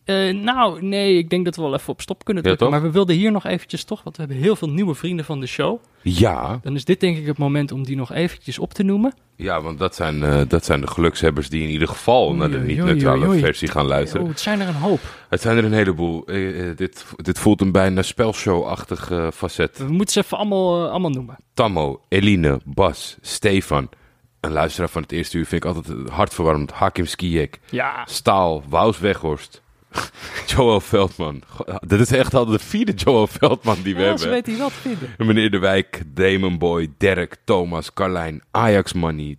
[0.03, 2.69] Eh, nou, nee, ik denk dat we wel even op stop kunnen drukken.
[2.69, 5.39] maar we wilden hier nog eventjes toch, want we hebben heel veel nieuwe vrienden van
[5.39, 5.81] de show.
[6.03, 6.59] Ja.
[6.63, 9.13] Dan is dit denk ik het moment om die nog eventjes op te noemen.
[9.35, 12.59] Ja, want dat zijn, eh, dat zijn de gelukshebbers die in ieder geval naar de
[12.59, 14.23] niet-neutrale versie gaan luisteren.
[14.23, 14.99] Oh, het zijn er een hoop.
[15.29, 16.25] Het zijn er een heleboel.
[16.25, 19.77] Eh, eh, dit, dit voelt een bijna spelshow-achtig facet.
[19.77, 21.37] We moeten ze even allemaal, allemaal noemen.
[21.53, 23.89] Tammo, Eline, Bas, Stefan.
[24.39, 26.71] Een luisteraar van het eerste uur vind ik altijd hartverwarmend.
[26.71, 29.61] Hakim Skijek, Ja, Staal, Wous Weghorst,
[30.47, 31.41] Joel Veldman.
[31.87, 34.29] Dit is echt al de vierde Joel Veldman die we ja hebben.
[34.29, 35.09] weten hier wel te vinden.
[35.17, 39.37] Meneer De Wijk, Damon Boy, Dirk, Thomas, Carlijn, Ajax Money,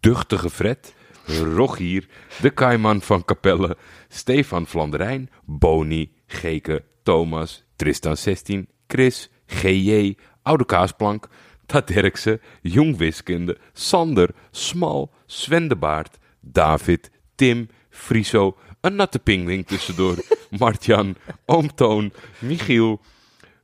[0.00, 0.94] Duchtige Fred,
[1.26, 2.06] Rogier,
[2.40, 3.76] De Kaiman van Capelle,
[4.08, 11.28] Stefan Vlanderijn, Boni, Geke, Thomas, Tristan 16, Chris, GJ, Oude Kaasplank,
[11.66, 19.66] Dat Derksen, Jong Wiskunde, Sander, Smal, Sven de Baart, David, Tim, Friso, een natte pingwing
[19.66, 20.16] tussendoor,
[20.58, 21.16] Martjan,
[21.46, 23.00] Oom Toon, Michiel,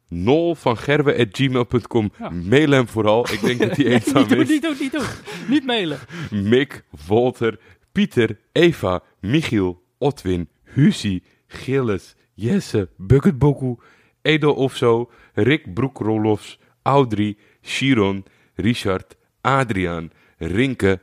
[0.09, 2.13] Nol van gerwe.gmail.com.
[2.49, 3.33] Mail hem vooral.
[3.33, 5.05] Ik denk dat hij eenzaam Niet doen, niet doen, niet doen.
[5.49, 5.99] Niet mailen.
[6.51, 7.59] Mick, Walter,
[7.93, 13.77] Pieter, Eva, Michiel, Otwin, Husi, Gilles, Jesse, Bucketboku,
[14.23, 21.01] Edo Ofzo, Rick Broekrolofs, Audrey, Chiron, Richard, Adriaan, Rinke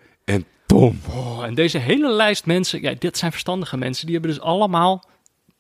[0.68, 1.00] Tom.
[1.10, 4.06] Oh, en deze hele lijst mensen, ja, dit zijn verstandige mensen.
[4.06, 5.10] Die hebben dus allemaal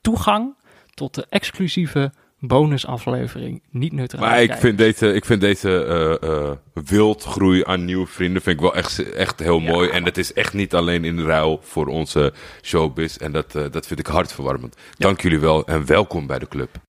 [0.01, 0.55] toegang
[0.93, 3.63] tot de exclusieve bonusaflevering.
[3.71, 4.21] Niet neutraal.
[4.21, 8.61] Maar ik vind deze, ik vind deze eh, eh, wildgroei aan nieuwe vrienden vind ik
[8.61, 9.89] wel echt, echt heel mooi.
[9.89, 13.15] En het is echt niet alleen in ruil voor onze showbiz.
[13.15, 14.75] En dat, eh, dat vind ik hartverwarmend.
[14.97, 16.79] Dank jullie wel en welkom bij de club.